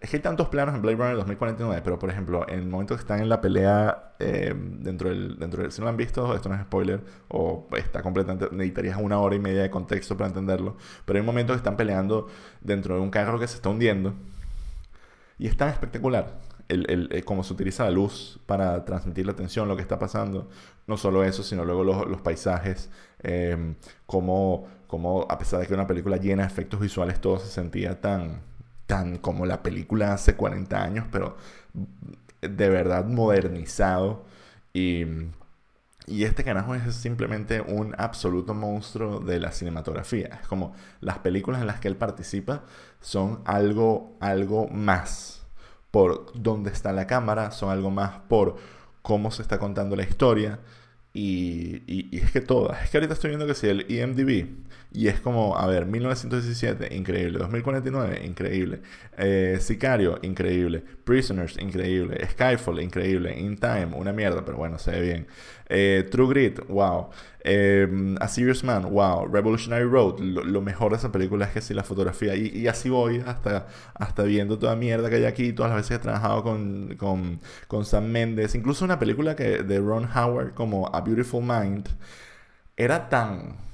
Es 0.00 0.10
que 0.10 0.16
hay 0.18 0.22
tantos 0.22 0.48
planos 0.48 0.74
en 0.74 0.82
Blade 0.82 0.96
Runner 0.96 1.16
2049, 1.16 1.82
pero 1.82 1.98
por 1.98 2.08
ejemplo, 2.08 2.48
en 2.48 2.60
el 2.60 2.68
momento 2.68 2.94
que 2.94 3.00
están 3.00 3.20
en 3.20 3.28
la 3.28 3.40
pelea 3.40 4.14
eh, 4.20 4.54
dentro, 4.56 5.08
del, 5.08 5.38
dentro 5.38 5.62
del... 5.62 5.72
Si 5.72 5.80
no 5.80 5.86
lo 5.86 5.90
han 5.90 5.96
visto, 5.96 6.34
esto 6.36 6.48
no 6.48 6.54
es 6.54 6.62
spoiler, 6.62 7.00
o 7.28 7.66
está 7.76 8.02
completamente... 8.02 8.48
Necesitarías 8.52 8.98
una 9.00 9.18
hora 9.18 9.34
y 9.34 9.40
media 9.40 9.62
de 9.62 9.70
contexto 9.70 10.16
para 10.16 10.28
entenderlo, 10.28 10.76
pero 11.04 11.16
hay 11.16 11.20
un 11.20 11.26
momento 11.26 11.52
que 11.52 11.56
están 11.56 11.76
peleando 11.76 12.28
dentro 12.60 12.94
de 12.94 13.00
un 13.00 13.10
carro 13.10 13.40
que 13.40 13.48
se 13.48 13.56
está 13.56 13.70
hundiendo 13.70 14.14
y 15.38 15.46
es 15.46 15.56
tan 15.56 15.68
espectacular 15.68 16.40
el, 16.68 16.90
el, 16.90 17.08
eh, 17.12 17.22
cómo 17.22 17.44
se 17.44 17.52
utiliza 17.52 17.84
la 17.84 17.90
luz 17.90 18.40
para 18.46 18.84
transmitir 18.84 19.26
la 19.26 19.32
atención, 19.32 19.68
lo 19.68 19.76
que 19.76 19.82
está 19.82 19.98
pasando. 19.98 20.48
No 20.86 20.96
solo 20.96 21.24
eso, 21.24 21.42
sino 21.42 21.64
luego 21.64 21.84
los, 21.84 22.20
paisajes, 22.20 22.90
eh, 23.22 23.74
como, 24.06 24.66
como 24.86 25.26
a 25.28 25.38
pesar 25.38 25.60
de 25.60 25.66
que 25.66 25.74
una 25.74 25.86
película 25.86 26.16
llena 26.16 26.42
de 26.42 26.48
efectos 26.48 26.80
visuales, 26.80 27.20
todo 27.20 27.38
se 27.38 27.48
sentía 27.48 28.00
tan 28.00 28.40
tan 28.88 29.18
como 29.18 29.46
la 29.46 29.62
película 29.62 30.14
hace 30.14 30.34
40 30.34 30.82
años, 30.82 31.06
pero 31.12 31.36
de 32.40 32.68
verdad 32.70 33.04
modernizado. 33.04 34.24
Y, 34.72 35.04
y 36.06 36.24
este 36.24 36.42
carajo 36.42 36.74
es 36.74 36.94
simplemente 36.96 37.60
un 37.60 37.94
absoluto 37.98 38.54
monstruo 38.54 39.20
de 39.20 39.38
la 39.40 39.52
cinematografía. 39.52 40.40
Es 40.40 40.48
como 40.48 40.74
las 41.00 41.18
películas 41.18 41.60
en 41.60 41.66
las 41.66 41.80
que 41.80 41.88
él 41.88 41.96
participa 41.96 42.64
son 43.00 43.42
algo, 43.44 44.16
algo 44.20 44.68
más 44.68 45.46
por 45.90 46.32
dónde 46.34 46.70
está 46.70 46.92
la 46.92 47.06
cámara, 47.06 47.50
son 47.50 47.70
algo 47.70 47.90
más 47.90 48.20
por 48.28 48.56
cómo 49.02 49.30
se 49.30 49.42
está 49.42 49.58
contando 49.58 49.96
la 49.96 50.04
historia. 50.04 50.60
Y, 51.12 51.82
y, 51.86 52.08
y, 52.10 52.20
es 52.20 52.30
que 52.30 52.40
todas, 52.40 52.84
es 52.84 52.90
que 52.90 52.98
ahorita 52.98 53.14
estoy 53.14 53.30
viendo 53.30 53.46
que 53.46 53.54
si 53.54 53.66
el 53.68 53.90
IMDb 53.90 54.46
y 54.90 55.08
es 55.08 55.20
como, 55.20 55.56
a 55.56 55.66
ver, 55.66 55.84
1917, 55.84 56.94
increíble. 56.94 57.38
2049, 57.38 58.22
increíble. 58.24 58.80
Eh, 59.18 59.58
Sicario, 59.60 60.18
increíble. 60.22 60.82
Prisoners, 61.04 61.58
increíble. 61.60 62.26
Skyfall, 62.30 62.80
increíble. 62.80 63.38
In 63.38 63.58
Time, 63.58 63.90
una 63.94 64.12
mierda, 64.14 64.44
pero 64.46 64.56
bueno, 64.56 64.78
se 64.78 64.92
ve 64.92 65.00
bien. 65.02 65.26
Eh, 65.68 66.08
True 66.10 66.28
Grit, 66.28 66.66
wow. 66.68 67.10
Eh, 67.44 68.16
A 68.18 68.28
Serious 68.28 68.64
Man, 68.64 68.90
wow. 68.90 69.26
Revolutionary 69.26 69.84
Road, 69.84 70.20
lo, 70.20 70.62
mejor 70.62 70.92
de 70.92 70.96
esa 70.96 71.12
película 71.12 71.44
es 71.44 71.52
que 71.52 71.60
sí, 71.60 71.74
la 71.74 71.84
fotografía. 71.84 72.34
Y, 72.34 72.66
así 72.66 72.88
voy 72.88 73.22
hasta, 73.26 73.66
hasta 73.94 74.22
viendo 74.22 74.58
toda 74.58 74.74
mierda 74.74 75.10
que 75.10 75.16
hay 75.16 75.24
aquí, 75.26 75.52
todas 75.52 75.70
las 75.70 75.80
veces 75.80 75.90
que 75.90 75.94
he 75.96 75.98
trabajado 75.98 76.42
con, 76.42 76.96
con, 76.96 77.40
con 77.66 77.84
Sam 77.84 78.06
Mendes. 78.06 78.54
Incluso 78.54 78.86
una 78.86 78.98
película 78.98 79.36
que, 79.36 79.62
de 79.62 79.78
Ron 79.80 80.08
Howard 80.16 80.54
como 80.54 80.88
A 80.94 81.02
Beautiful 81.02 81.42
Mind 81.44 81.90
era 82.76 83.08
tan 83.10 83.67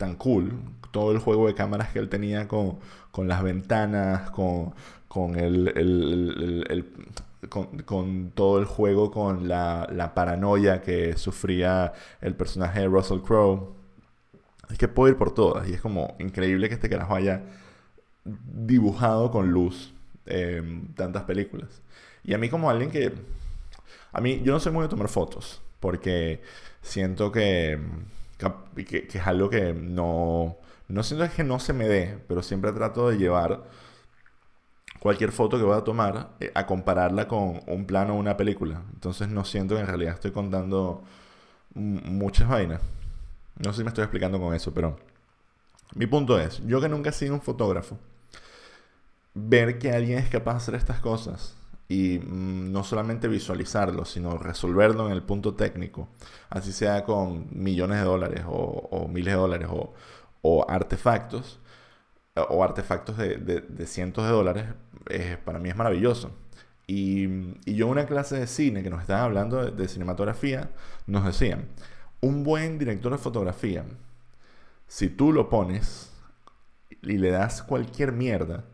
tan 0.00 0.16
cool. 0.16 0.52
Todo 0.90 1.12
el 1.12 1.18
juego 1.18 1.46
de 1.46 1.54
cámaras 1.54 1.90
que 1.92 2.00
él 2.00 2.08
tenía 2.08 2.48
con, 2.48 2.78
con 3.12 3.28
las 3.28 3.42
ventanas, 3.44 4.30
con, 4.30 4.74
con 5.06 5.36
el, 5.38 5.68
el, 5.68 6.86
con, 7.84 8.32
todo 8.34 8.58
el 8.58 8.64
juego, 8.64 9.10
con 9.12 9.46
la, 9.46 9.86
la, 9.92 10.14
paranoia 10.14 10.80
que 10.80 11.16
sufría 11.16 11.92
el 12.20 12.34
personaje 12.34 12.80
de 12.80 12.86
Russell 12.88 13.20
Crowe. 13.20 13.74
Es 14.70 14.78
que 14.78 14.88
puedo 14.88 15.10
ir 15.12 15.18
por 15.18 15.32
todas 15.34 15.68
y 15.68 15.74
es 15.74 15.80
como 15.80 16.16
increíble 16.18 16.68
que 16.68 16.74
este 16.74 16.88
carajo 16.88 17.14
haya 17.14 17.42
dibujado 18.24 19.30
con 19.30 19.50
luz 19.50 19.92
em, 20.26 20.92
tantas 20.94 21.24
películas. 21.24 21.82
Y 22.24 22.34
a 22.34 22.38
mí 22.38 22.48
como 22.48 22.70
alguien 22.70 22.90
que... 22.90 23.12
A 24.12 24.20
mí 24.20 24.40
yo 24.42 24.52
no 24.52 24.60
soy 24.60 24.72
muy 24.72 24.82
de 24.82 24.88
tomar 24.88 25.08
fotos 25.08 25.62
porque 25.78 26.42
siento 26.82 27.32
que, 27.32 27.78
que, 28.86 29.08
es 29.12 29.26
algo 29.26 29.50
que 29.50 29.72
no... 29.74 30.56
No 30.88 31.02
siento 31.04 31.28
que 31.34 31.44
no 31.44 31.60
se 31.60 31.72
me 31.72 31.86
dé, 31.86 32.18
pero 32.26 32.42
siempre 32.42 32.72
trato 32.72 33.08
de 33.08 33.16
llevar 33.16 33.62
cualquier 34.98 35.30
foto 35.32 35.56
que 35.56 35.62
voy 35.62 35.76
a 35.76 35.84
tomar 35.84 36.30
eh, 36.40 36.50
a 36.54 36.66
compararla 36.66 37.28
con 37.28 37.60
un 37.66 37.86
plano 37.86 38.14
o 38.14 38.18
una 38.18 38.36
película. 38.36 38.82
Entonces 38.92 39.28
no 39.28 39.44
siento 39.44 39.76
que 39.76 39.82
en 39.82 39.86
realidad 39.86 40.14
estoy 40.14 40.32
contando 40.32 41.04
muchas 41.74 42.48
vainas. 42.48 42.80
No 43.56 43.72
sé 43.72 43.78
si 43.78 43.84
me 43.84 43.90
estoy 43.90 44.04
explicando 44.04 44.40
con 44.40 44.54
eso, 44.54 44.74
pero 44.74 44.98
mi 45.94 46.06
punto 46.06 46.38
es, 46.38 46.60
yo 46.66 46.80
que 46.80 46.88
nunca 46.88 47.10
he 47.10 47.12
sido 47.12 47.34
un 47.34 47.40
fotógrafo, 47.40 47.98
ver 49.34 49.78
que 49.78 49.92
alguien 49.92 50.18
es 50.18 50.28
capaz 50.28 50.52
de 50.52 50.58
hacer 50.58 50.74
estas 50.74 51.00
cosas 51.00 51.56
y 51.90 52.20
mm, 52.20 52.72
no 52.72 52.84
solamente 52.84 53.28
visualizarlo, 53.28 54.06
sino 54.06 54.38
resolverlo 54.38 55.06
en 55.06 55.12
el 55.12 55.22
punto 55.22 55.54
técnico, 55.54 56.08
así 56.48 56.72
sea 56.72 57.04
con 57.04 57.48
millones 57.52 57.98
de 57.98 58.04
dólares 58.04 58.44
o, 58.46 59.08
miles 59.12 59.34
de 59.34 59.40
dólares 59.40 59.68
o 60.42 60.66
artefactos, 60.70 61.60
o 62.48 62.64
artefactos 62.64 63.16
de, 63.16 63.86
cientos 63.86 64.24
de 64.24 64.30
dólares, 64.30 64.66
para 65.44 65.58
mí 65.58 65.68
es 65.68 65.76
maravilloso. 65.76 66.32
Y, 66.86 67.28
yo 67.66 67.86
en 67.86 67.92
una 67.92 68.06
clase 68.06 68.38
de 68.38 68.46
cine 68.46 68.82
que 68.82 68.90
nos 68.90 69.00
estaban 69.00 69.24
hablando 69.24 69.70
de, 69.70 69.88
cinematografía, 69.88 70.70
nos 71.06 71.24
decían, 71.24 71.68
un 72.20 72.44
buen 72.44 72.78
director 72.78 73.12
de 73.12 73.18
fotografía, 73.18 73.84
si 74.86 75.08
tú 75.08 75.32
lo 75.32 75.48
pones 75.48 76.12
y 77.02 77.18
le 77.18 77.30
das 77.30 77.62
cualquier 77.62 78.12
mierda, 78.12 78.64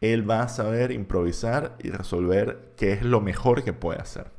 él 0.00 0.28
va 0.28 0.42
a 0.42 0.48
saber 0.48 0.92
improvisar 0.92 1.76
y 1.82 1.90
resolver 1.90 2.72
qué 2.76 2.92
es 2.92 3.02
lo 3.02 3.20
mejor 3.20 3.64
que 3.64 3.72
puede 3.72 4.00
hacer. 4.00 4.30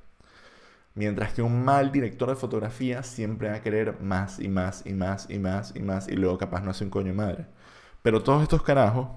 Mientras 0.95 1.33
que 1.33 1.41
un 1.41 1.63
mal 1.63 1.91
director 1.91 2.29
de 2.29 2.35
fotografía 2.35 3.03
siempre 3.03 3.49
va 3.49 3.55
a 3.55 3.61
querer 3.61 4.01
más 4.01 4.39
y 4.39 4.47
más 4.47 4.85
y 4.85 4.93
más 4.93 5.27
y 5.29 5.39
más 5.39 5.73
y 5.75 5.79
más 5.79 6.07
y 6.07 6.15
luego 6.15 6.37
capaz 6.37 6.61
no 6.61 6.71
hace 6.71 6.83
un 6.83 6.89
coño 6.89 7.13
madre. 7.13 7.45
Pero 8.01 8.23
todos 8.23 8.41
estos 8.41 8.63
carajos 8.63 9.07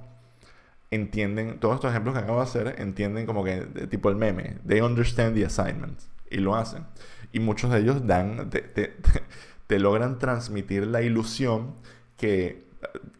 entienden, 0.90 1.58
todos 1.58 1.76
estos 1.76 1.90
ejemplos 1.90 2.14
que 2.14 2.20
acabo 2.20 2.38
de 2.38 2.44
hacer, 2.44 2.74
entienden 2.78 3.26
como 3.26 3.42
que, 3.42 3.60
tipo 3.90 4.10
el 4.10 4.16
meme, 4.16 4.58
they 4.66 4.80
understand 4.80 5.34
the 5.34 5.44
assignment 5.44 5.98
y 6.30 6.36
lo 6.36 6.54
hacen. 6.54 6.84
Y 7.32 7.40
muchos 7.40 7.70
de 7.70 7.80
ellos 7.80 8.06
dan, 8.06 8.50
te, 8.50 8.60
te, 8.60 9.78
logran 9.78 10.18
transmitir 10.18 10.86
la 10.86 11.00
ilusión 11.00 11.74
que, 12.18 12.66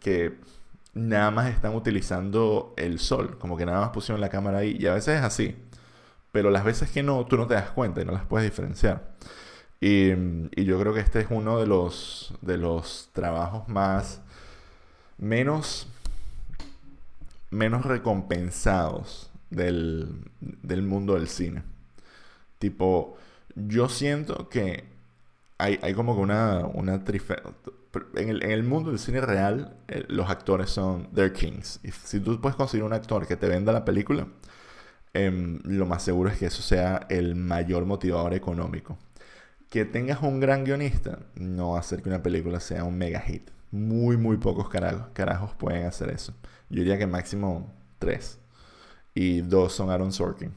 que 0.00 0.38
nada 0.94 1.30
más 1.30 1.50
están 1.50 1.74
utilizando 1.74 2.74
el 2.76 2.98
sol, 2.98 3.38
como 3.38 3.56
que 3.56 3.66
nada 3.66 3.80
más 3.80 3.90
pusieron 3.90 4.20
la 4.20 4.28
cámara 4.28 4.58
ahí. 4.58 4.76
Y 4.78 4.86
a 4.86 4.94
veces 4.94 5.18
es 5.18 5.24
así. 5.24 5.56
Pero 6.32 6.50
las 6.50 6.64
veces 6.64 6.90
que 6.90 7.02
no, 7.02 7.26
tú 7.26 7.36
no 7.36 7.46
te 7.46 7.54
das 7.54 7.70
cuenta 7.70 8.00
y 8.00 8.04
no 8.04 8.12
las 8.12 8.24
puedes 8.26 8.50
diferenciar. 8.50 9.12
Y, 9.80 10.12
y 10.54 10.64
yo 10.64 10.78
creo 10.80 10.94
que 10.94 11.00
este 11.00 11.20
es 11.20 11.26
uno 11.30 11.58
de 11.58 11.66
los, 11.66 12.34
de 12.40 12.56
los 12.56 13.10
trabajos 13.12 13.68
más 13.68 14.22
menos, 15.18 15.86
menos 17.50 17.84
recompensados 17.84 19.30
del, 19.50 20.82
mundo 20.82 21.14
del 21.14 21.28
cine. 21.28 21.62
Tipo, 22.58 23.16
yo 23.54 23.88
siento 23.88 24.48
que 24.48 24.84
hay, 25.58 25.94
como 25.94 26.16
que 26.16 26.22
una, 26.22 26.66
una 26.66 27.04
en 28.14 28.42
el, 28.42 28.62
mundo 28.62 28.90
del 28.90 28.98
cine 28.98 29.20
real, 29.20 29.76
eh, 29.88 30.04
los 30.08 30.30
actores 30.30 30.70
son 30.70 31.10
their 31.14 31.32
kings. 31.32 31.80
Y 31.82 31.90
si 31.90 32.20
tú 32.20 32.40
puedes 32.40 32.56
conseguir 32.56 32.84
un 32.84 32.92
actor 32.92 33.26
que 33.26 33.36
te 33.36 33.48
venda 33.48 33.72
la 33.72 33.84
película, 33.84 34.26
em, 35.14 35.60
lo 35.64 35.86
más 35.86 36.02
seguro 36.02 36.30
es 36.30 36.38
que 36.38 36.46
eso 36.46 36.62
sea 36.62 37.06
el 37.10 37.34
mayor 37.34 37.84
motivador 37.86 38.34
económico. 38.34 38.98
Que 39.70 39.84
tengas 39.84 40.22
un 40.22 40.40
gran 40.40 40.64
guionista 40.64 41.20
no 41.34 41.72
va 41.72 41.80
hacer 41.80 42.02
que 42.02 42.08
una 42.08 42.22
película 42.22 42.60
sea 42.60 42.84
un 42.84 42.96
mega 42.98 43.20
hit. 43.20 43.50
Muy, 43.70 44.16
muy 44.16 44.36
pocos 44.36 44.68
carajos, 44.68 45.08
carajos 45.14 45.54
pueden 45.54 45.86
hacer 45.86 46.10
eso. 46.10 46.34
Yo 46.70 46.78
diría 46.80 46.98
que 46.98 47.06
máximo 47.06 47.72
tres. 47.98 48.38
Y 49.14 49.42
dos 49.42 49.74
son 49.74 49.90
Aaron 49.90 50.12
Sorkin. 50.12 50.52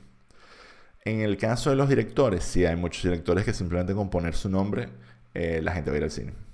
En 1.06 1.22
el 1.22 1.38
caso 1.38 1.70
de 1.70 1.76
los 1.76 1.90
directores, 1.90 2.44
sí 2.44 2.66
hay 2.66 2.76
muchos 2.76 3.04
directores 3.04 3.46
que 3.46 3.54
simplemente 3.54 3.94
con 3.94 4.10
poner 4.10 4.36
su 4.36 4.50
nombre, 4.50 4.90
eh, 5.34 5.62
la 5.62 5.74
gente 5.74 5.92
va 5.92 5.96
a 5.96 5.98
ir 6.00 6.04
al 6.06 6.12
cine. 6.12 6.45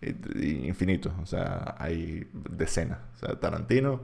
Infinitos, 0.00 1.12
o 1.22 1.26
sea, 1.26 1.74
hay 1.78 2.28
decenas. 2.32 2.98
O 3.14 3.18
sea, 3.18 3.40
Tarantino, 3.40 4.02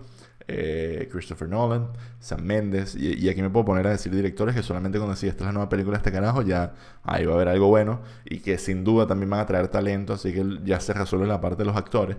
eh, 0.49 1.09
Christopher 1.13 1.49
Nolan, 1.49 1.89
Sam 2.19 2.43
Mendes, 2.43 2.95
y, 2.97 3.29
aquí 3.29 3.43
me 3.43 3.51
puedo 3.51 3.67
poner 3.67 3.87
a 3.87 3.91
decir 3.91 4.15
directores 4.15 4.55
que 4.55 4.63
solamente 4.63 4.99
cuando 4.99 5.15
decía 5.15 5.31
esta 5.31 5.45
es 5.45 5.47
la 5.47 5.53
nueva 5.53 5.69
película 5.69 5.97
de 5.97 5.99
este 5.99 6.13
carajo, 6.13 6.43
ya 6.43 6.75
ahí 7.03 7.27
va 7.27 7.33
a 7.33 7.37
haber 7.37 7.49
algo 7.49 7.69
bueno 7.69 8.01
y 8.25 8.41
que 8.41 8.59
sin 8.59 8.85
duda 8.85 9.07
también 9.07 9.31
van 9.31 9.41
a 9.41 9.47
traer 9.47 9.69
talento, 9.69 10.15
así 10.15 10.33
que 10.33 10.45
ya 10.65 10.81
se 10.81 10.95
resuelve 10.95 11.27
la 11.27 11.41
parte 11.41 11.59
de 11.59 11.67
los 11.67 11.77
actores. 11.77 12.17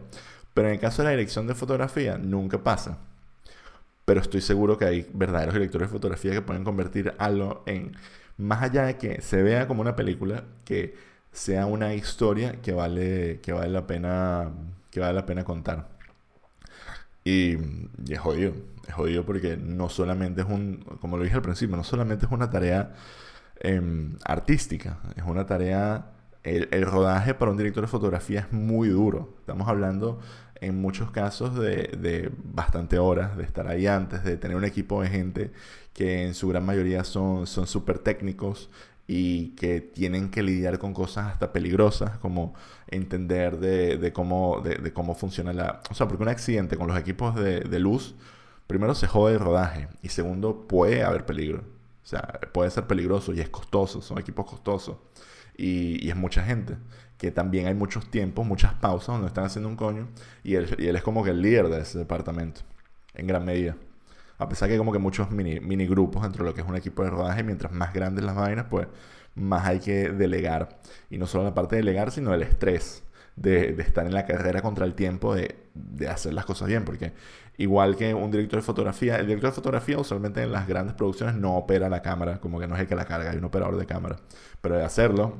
Pero 0.53 0.67
en 0.67 0.75
el 0.75 0.79
caso 0.79 1.01
de 1.01 1.07
la 1.07 1.11
dirección 1.11 1.47
de 1.47 1.55
fotografía, 1.55 2.17
nunca 2.17 2.63
pasa. 2.63 2.99
Pero 4.05 4.21
estoy 4.21 4.41
seguro 4.41 4.77
que 4.77 4.85
hay 4.85 5.09
verdaderos 5.13 5.53
directores 5.53 5.89
de 5.89 5.93
fotografía 5.93 6.31
que 6.31 6.41
pueden 6.41 6.63
convertir 6.63 7.13
algo 7.17 7.63
en, 7.65 7.95
más 8.37 8.61
allá 8.61 8.83
de 8.85 8.97
que 8.97 9.21
se 9.21 9.41
vea 9.41 9.67
como 9.67 9.81
una 9.81 9.95
película, 9.95 10.43
que 10.65 10.95
sea 11.33 11.65
una 11.65 11.93
historia 11.95 12.61
que 12.61 12.71
vale, 12.73 13.39
que 13.41 13.51
vale 13.51 13.69
la 13.69 13.85
pena, 13.87 14.51
que 14.91 14.99
vale 14.99 15.13
la 15.13 15.25
pena 15.25 15.43
contar. 15.43 15.89
Y, 17.25 17.57
es 18.09 18.19
jodido, 18.19 18.53
es 18.87 18.93
jodido 18.93 19.25
porque 19.25 19.57
no 19.57 19.89
solamente 19.89 20.41
es 20.41 20.47
un, 20.47 20.85
como 21.01 21.17
lo 21.17 21.23
dije 21.23 21.35
al 21.35 21.41
principio, 21.41 21.75
no 21.75 21.83
solamente 21.83 22.25
es 22.25 22.31
una 22.31 22.49
tarea 22.49 22.93
em, 23.59 24.17
artística, 24.25 24.99
es 25.15 25.23
una 25.23 25.45
tarea, 25.45 26.11
el, 26.43 26.85
rodaje 26.85 27.33
para 27.33 27.51
un 27.51 27.57
director 27.57 27.83
de 27.83 27.87
fotografía 27.87 28.41
es 28.41 28.51
muy 28.53 28.89
duro. 28.89 29.35
Estamos 29.39 29.67
hablando 29.69 30.19
en 30.55 30.79
muchos 30.79 31.11
casos 31.11 31.55
de, 31.55 31.89
de 31.97 32.31
bastante 32.43 32.99
horas, 32.99 33.37
de 33.37 33.43
estar 33.43 33.67
ahí 33.67 33.87
antes, 33.87 34.23
de 34.23 34.37
tener 34.37 34.57
un 34.57 34.65
equipo 34.65 35.01
de 35.01 35.09
gente 35.09 35.51
que 35.93 36.25
en 36.25 36.33
su 36.33 36.49
gran 36.49 36.65
mayoría 36.65 37.03
son 37.03 37.47
súper 37.47 37.99
técnicos 37.99 38.69
y 39.07 39.49
que 39.49 39.81
tienen 39.81 40.29
que 40.29 40.43
lidiar 40.43 40.79
con 40.79 40.93
cosas 40.93 41.33
hasta 41.33 41.51
peligrosas, 41.51 42.17
como 42.19 42.53
entender 42.87 43.59
de, 43.59 44.13
cómo, 44.13 44.61
de, 44.61 44.93
cómo 44.93 45.15
funciona 45.15 45.51
la... 45.53 45.81
O 45.89 45.93
sea, 45.93 46.07
porque 46.07 46.23
un 46.23 46.29
accidente 46.29 46.77
con 46.77 46.87
los 46.87 46.97
equipos 46.97 47.35
de, 47.35 47.79
luz, 47.79 48.15
primero 48.67 48.95
se 48.95 49.07
jode 49.07 49.33
el 49.33 49.39
rodaje 49.39 49.87
y 50.01 50.09
segundo 50.09 50.67
puede 50.67 51.03
haber 51.03 51.25
peligro. 51.25 51.59
O 52.03 52.05
sea, 52.07 52.21
puede 52.53 52.69
ser 52.69 52.87
peligroso 52.87 53.33
y 53.33 53.41
es 53.41 53.49
costoso, 53.49 54.01
son 54.01 54.19
equipos 54.19 54.45
costosos. 54.45 54.97
Y, 55.57 56.09
es 56.09 56.15
mucha 56.15 56.43
gente. 56.43 56.77
Que 57.17 57.31
también 57.31 57.67
hay 57.67 57.73
muchos 57.75 58.09
tiempos, 58.09 58.45
muchas 58.45 58.73
pausas 58.73 59.07
donde 59.07 59.27
están 59.27 59.45
haciendo 59.45 59.69
un 59.69 59.75
coño. 59.75 60.07
Y 60.43 60.55
él, 60.55 60.75
y 60.77 60.87
él 60.87 60.95
es 60.95 61.03
como 61.03 61.23
que 61.23 61.31
el 61.31 61.41
líder 61.41 61.69
de 61.69 61.81
ese 61.81 61.97
departamento, 61.97 62.61
en 63.13 63.27
gran 63.27 63.45
medida. 63.45 63.75
A 64.37 64.49
pesar 64.49 64.67
que 64.67 64.73
hay 64.73 64.77
como 64.77 64.91
que 64.91 64.99
muchos 64.99 65.31
mini, 65.31 65.85
grupos 65.87 66.23
dentro 66.23 66.43
de 66.43 66.49
lo 66.49 66.55
que 66.55 66.61
es 66.61 66.67
un 66.67 66.75
equipo 66.75 67.03
de 67.03 67.09
rodaje, 67.09 67.43
mientras 67.43 67.71
más 67.71 67.93
grandes 67.93 68.25
las 68.25 68.35
vainas, 68.35 68.65
pues 68.69 68.87
más 69.35 69.65
hay 69.65 69.79
que 69.79 70.09
delegar. 70.09 70.79
Y 71.09 71.17
no 71.17 71.27
solo 71.27 71.43
la 71.45 71.53
parte 71.53 71.75
de 71.75 71.81
delegar, 71.81 72.11
sino 72.11 72.33
el 72.33 72.41
estrés 72.41 73.03
de, 73.35 73.73
de 73.73 73.83
estar 73.83 74.05
en 74.05 74.13
la 74.13 74.25
carrera 74.25 74.61
contra 74.61 74.85
el 74.85 74.95
tiempo 74.95 75.33
de, 75.33 75.55
de, 75.73 76.07
hacer 76.07 76.33
las 76.33 76.45
cosas 76.45 76.67
bien. 76.67 76.85
Porque 76.85 77.13
igual 77.57 77.95
que 77.95 78.13
un 78.13 78.31
director 78.31 78.59
de 78.59 78.65
fotografía, 78.65 79.17
el 79.17 79.27
director 79.27 79.51
de 79.51 79.55
fotografía 79.55 79.97
usualmente 79.97 80.41
en 80.43 80.51
las 80.51 80.67
grandes 80.67 80.95
producciones 80.95 81.35
no 81.35 81.55
opera 81.55 81.89
la 81.89 82.01
cámara, 82.01 82.39
como 82.39 82.59
que 82.59 82.67
no 82.67 82.75
es 82.75 82.81
el 82.81 82.87
que 82.87 82.95
la 82.95 83.05
carga, 83.05 83.31
hay 83.31 83.37
un 83.37 83.45
operador 83.45 83.77
de 83.77 83.85
cámara. 83.85 84.17
Pero 84.61 84.75
de 84.75 84.83
hacerlo, 84.83 85.35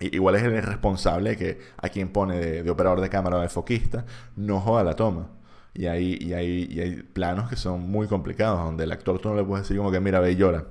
igual 0.00 0.36
es 0.36 0.42
el 0.42 0.62
responsable 0.62 1.36
que 1.36 1.60
a 1.76 1.88
quien 1.88 2.10
pone 2.10 2.38
de, 2.38 2.62
de 2.62 2.70
operador 2.70 3.00
de 3.00 3.08
cámara 3.08 3.38
o 3.38 3.40
de 3.40 3.48
foquista, 3.48 4.04
no 4.36 4.60
joda 4.60 4.84
la 4.84 4.94
toma. 4.94 5.37
Y 5.78 5.86
hay, 5.86 6.18
y, 6.20 6.32
hay, 6.34 6.66
y 6.68 6.80
hay 6.80 7.02
planos 7.04 7.48
que 7.48 7.54
son 7.54 7.88
muy 7.88 8.08
complicados, 8.08 8.58
donde 8.64 8.82
el 8.82 8.90
actor 8.90 9.20
tú 9.20 9.28
no 9.28 9.36
le 9.36 9.44
puedes 9.44 9.62
decir 9.62 9.76
como 9.76 9.92
que 9.92 10.00
mira, 10.00 10.18
ve 10.18 10.32
y 10.32 10.36
llora. 10.36 10.64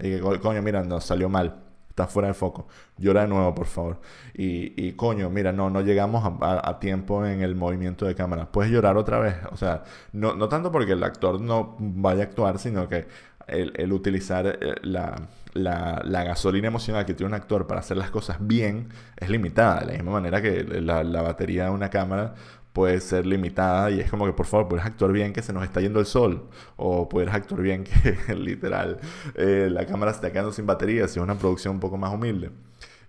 Y 0.00 0.10
que 0.10 0.20
coño, 0.40 0.60
mira, 0.60 0.82
no, 0.82 1.00
salió 1.00 1.28
mal. 1.28 1.62
Está 1.88 2.08
fuera 2.08 2.26
de 2.26 2.34
foco. 2.34 2.66
Llora 2.98 3.22
de 3.22 3.28
nuevo, 3.28 3.54
por 3.54 3.66
favor. 3.66 4.00
Y, 4.34 4.72
y 4.76 4.94
coño, 4.94 5.30
mira, 5.30 5.52
no, 5.52 5.70
no 5.70 5.82
llegamos 5.82 6.24
a, 6.40 6.80
tiempo 6.80 7.24
en 7.24 7.42
el 7.42 7.54
movimiento 7.54 8.06
de 8.06 8.16
cámara. 8.16 8.50
Puedes 8.50 8.72
llorar 8.72 8.96
otra 8.96 9.20
vez. 9.20 9.36
O 9.52 9.56
sea, 9.56 9.84
no, 10.12 10.34
no 10.34 10.48
tanto 10.48 10.72
porque 10.72 10.94
el 10.94 11.04
actor 11.04 11.40
no 11.40 11.76
vaya 11.78 12.22
a 12.22 12.24
actuar, 12.24 12.58
sino 12.58 12.88
que 12.88 13.06
el, 13.46 13.72
el 13.76 13.92
utilizar 13.92 14.58
eh, 14.60 14.74
la, 14.82 15.28
la, 15.54 16.02
la, 16.04 16.24
gasolina 16.24 16.66
emocional 16.66 17.06
que 17.06 17.14
tiene 17.14 17.28
un 17.28 17.34
actor 17.34 17.68
para 17.68 17.80
hacer 17.80 17.96
las 17.96 18.10
cosas 18.10 18.38
bien 18.40 18.88
es 19.16 19.30
limitada. 19.30 19.80
De 19.80 19.86
la 19.86 19.92
misma 19.92 20.12
manera 20.12 20.42
que 20.42 20.64
la, 20.64 21.04
la 21.04 21.22
batería 21.22 21.66
de 21.66 21.70
una 21.70 21.88
cámara 21.88 22.34
puede 22.72 23.00
ser 23.00 23.26
limitada 23.26 23.90
y 23.90 24.00
es 24.00 24.10
como 24.10 24.26
que 24.26 24.32
por 24.32 24.46
favor 24.46 24.68
puedes 24.68 24.86
actuar 24.86 25.12
bien 25.12 25.32
que 25.32 25.42
se 25.42 25.52
nos 25.52 25.64
está 25.64 25.80
yendo 25.80 26.00
el 26.00 26.06
sol 26.06 26.48
o 26.76 27.08
puedes 27.08 27.32
actuar 27.32 27.62
bien 27.62 27.84
que 27.84 28.34
literal 28.34 29.00
eh, 29.34 29.68
la 29.70 29.86
cámara 29.86 30.12
se 30.12 30.16
está 30.16 30.32
quedando 30.32 30.52
sin 30.52 30.66
batería 30.66 31.08
si 31.08 31.18
es 31.18 31.22
una 31.22 31.36
producción 31.36 31.74
un 31.74 31.80
poco 31.80 31.96
más 31.98 32.12
humilde 32.12 32.50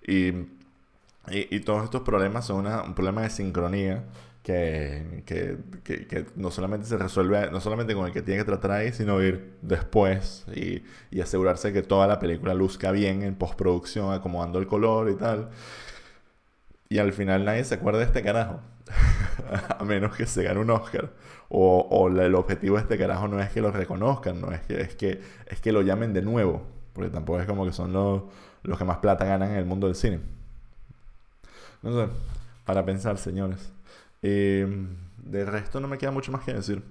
y, 0.06 0.34
y, 1.30 1.60
todos 1.60 1.84
estos 1.84 2.02
problemas 2.02 2.46
son 2.48 2.66
un 2.66 2.96
problema 2.96 3.22
de 3.22 3.30
sincronía 3.30 4.04
que, 4.44 5.24
que, 5.26 5.58
que, 5.84 6.26
no 6.36 6.50
solamente 6.50 6.88
se 6.88 6.98
resuelve, 6.98 7.52
no 7.52 7.62
solamente 7.62 7.94
con 7.94 8.08
el 8.08 8.12
que 8.12 8.24
tiene 8.24 8.40
que 8.40 8.46
tratar 8.46 8.72
ahí, 8.72 8.92
sino 8.92 9.22
ir 9.22 9.54
después 9.62 10.46
y, 10.56 10.84
y 11.12 11.22
asegurarse 11.22 11.72
que 11.74 11.84
toda 11.84 12.08
la 12.08 12.20
película 12.20 12.54
luzca 12.56 12.92
bien 12.92 13.22
en 13.22 13.36
postproducción, 13.36 14.14
acomodando 14.14 14.60
el 14.60 14.68
color 14.68 15.12
y 15.12 15.16
tal. 15.16 15.52
Y 16.90 16.98
al 16.98 17.14
final 17.14 17.46
nadie 17.46 17.64
se 17.64 17.76
acuerda 17.76 18.00
de 18.00 18.06
este 18.06 18.24
carajo. 18.24 18.62
a 19.80 19.84
menos 19.84 20.16
que 20.16 20.26
se 20.26 20.44
gane 20.44 20.60
un 20.60 20.70
Oscar. 20.70 21.12
O, 21.50 22.08
el 22.08 22.36
objetivo 22.36 22.76
de 22.78 22.84
este 22.84 22.98
carajo 22.98 23.28
no 23.28 23.42
es 23.42 23.50
que 23.50 23.62
lo 23.62 23.72
reconozcan, 23.72 24.40
no 24.40 24.52
es 24.52 24.62
que, 24.62 24.82
es 24.82 24.96
que, 24.96 25.22
es 25.48 25.60
que 25.60 25.72
lo 25.72 25.82
llamen 25.82 26.14
de 26.14 26.22
nuevo. 26.22 26.62
Porque 26.94 27.10
tampoco 27.10 27.40
es 27.40 27.48
como 27.48 27.66
que 27.66 27.74
son 27.74 27.94
los, 27.94 28.24
los 28.64 28.78
que 28.78 28.86
más 28.86 28.98
plata 28.98 29.26
ganan 29.26 29.52
en 29.52 29.58
el 29.58 29.66
mundo 29.66 29.88
del 29.88 29.96
cine. 29.96 30.20
No 31.82 31.92
sé, 31.94 32.12
para 32.66 32.86
pensar, 32.86 33.18
señores. 33.18 33.72
Eh, 34.22 34.88
de 35.18 35.46
resto 35.46 35.80
no 35.80 35.88
me 35.88 35.98
queda 35.98 36.12
mucho 36.12 36.32
más 36.32 36.44
que 36.44 36.54
decir. 36.54 36.84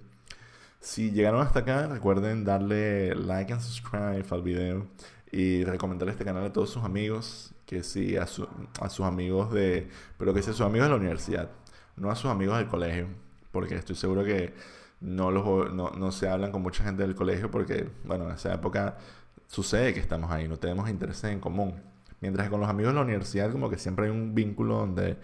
Si 0.80 1.10
llegaron 1.10 1.42
hasta 1.42 1.60
acá, 1.60 1.86
recuerden 1.86 2.44
darle 2.44 3.14
like 3.14 3.52
and 3.52 3.62
subscribe 3.62 4.24
al 4.30 4.42
video 4.42 4.86
y 5.30 5.64
recomendar 5.64 6.08
este 6.08 6.24
canal 6.24 6.44
a 6.44 6.52
todos 6.52 6.70
sus 6.70 6.84
amigos, 6.84 7.52
que 7.66 7.82
sí, 7.82 8.16
a, 8.16 8.22
a 8.22 8.88
sus 8.88 9.06
amigos 9.06 9.52
de, 9.52 9.88
pero 10.18 10.34
que 10.34 10.42
sea 10.42 10.52
sus 10.52 10.66
amigos 10.66 10.86
de 10.86 10.90
la 10.90 10.96
universidad, 10.96 11.50
no 12.00 12.10
a 12.10 12.16
sus 12.16 12.30
amigos 12.30 12.58
del 12.58 12.66
colegio, 12.66 13.06
porque 13.52 13.76
estoy 13.76 13.94
seguro 13.94 14.24
que 14.24 14.54
no, 15.00 15.30
los, 15.30 15.72
no, 15.72 15.90
no 15.90 16.12
se 16.12 16.28
hablan 16.28 16.50
con 16.50 16.62
mucha 16.62 16.82
gente 16.82 17.02
del 17.02 17.14
colegio 17.14 17.50
porque, 17.50 17.88
bueno, 18.04 18.28
en 18.28 18.34
esa 18.34 18.54
época 18.54 18.96
sucede 19.46 19.94
que 19.94 20.00
estamos 20.00 20.30
ahí, 20.30 20.48
no 20.48 20.56
tenemos 20.56 20.88
intereses 20.88 21.24
en 21.30 21.40
común. 21.40 21.74
Mientras 22.20 22.46
que 22.46 22.50
con 22.50 22.60
los 22.60 22.68
amigos 22.68 22.92
de 22.92 22.96
la 22.96 23.04
universidad 23.04 23.52
como 23.52 23.70
que 23.70 23.78
siempre 23.78 24.06
hay 24.06 24.10
un 24.10 24.34
vínculo 24.34 24.76
donde 24.76 25.18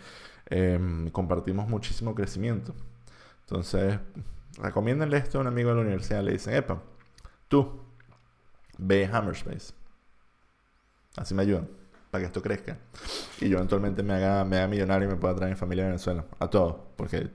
em, 0.47 1.11
compartimos 1.11 1.69
muchísimo 1.69 2.15
crecimiento. 2.15 2.75
Entonces, 3.41 3.99
recomiéndenle 4.59 5.19
esto 5.19 5.39
a 5.39 5.41
un 5.43 5.47
amigo 5.47 5.71
de 5.71 5.77
la 5.77 5.83
universidad. 5.83 6.23
Le 6.23 6.33
dicen, 6.33 6.55
epa, 6.55 6.83
tú, 7.49 7.81
ve 8.79 9.09
Hammerspace. 9.13 9.75
Así 11.17 11.35
me 11.35 11.43
ayudan 11.43 11.69
que 12.19 12.27
esto 12.27 12.43
crezca. 12.43 12.79
Y 13.41 13.49
yo 13.49 13.57
eventualmente 13.57 14.03
me 14.03 14.15
haga, 14.15 14.45
me 14.45 14.57
haga 14.59 14.69
millonario 14.69 15.09
y 15.09 15.13
me 15.13 15.17
pueda 15.17 15.35
traer 15.35 15.53
mi 15.53 15.59
familia 15.59 15.85
a 15.85 15.89
Venezuela. 15.89 16.25
A 16.39 16.49
todos. 16.49 16.77
Porque 16.97 17.29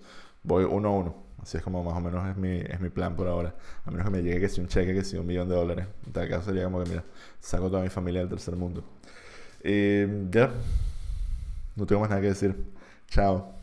voy 0.43 0.63
uno 0.65 0.89
a 0.89 0.91
uno. 0.91 1.15
Así 1.41 1.57
es 1.57 1.63
como 1.63 1.84
más 1.84 1.95
o 1.95 2.01
menos 2.01 2.27
es 2.29 2.38
mi, 2.38 2.57
es 2.57 2.79
mi 2.79 2.89
plan 2.89 3.15
por 3.15 3.27
ahora. 3.27 3.55
A 3.86 3.91
menos 3.91 4.05
que 4.05 4.11
me 4.11 4.21
llegue 4.21 4.39
que 4.39 4.49
sea 4.49 4.63
un 4.63 4.67
cheque, 4.67 4.93
que 4.93 5.03
sea 5.03 5.19
un 5.19 5.27
millón 5.27 5.49
de 5.49 5.55
dólares. 5.55 5.88
En 6.05 6.13
tal 6.13 6.29
caso 6.29 6.45
sería 6.45 6.65
como 6.65 6.84
que, 6.84 6.89
mira, 6.89 7.03
saco 7.39 7.69
toda 7.69 7.82
mi 7.82 7.89
familia 7.89 8.21
del 8.21 8.29
tercer 8.29 8.55
mundo. 8.55 8.84
Y 9.63 10.29
ya. 10.29 10.51
No 11.75 11.86
tengo 11.86 12.01
más 12.01 12.09
nada 12.09 12.21
que 12.21 12.27
decir. 12.27 12.55
Chao. 13.07 13.55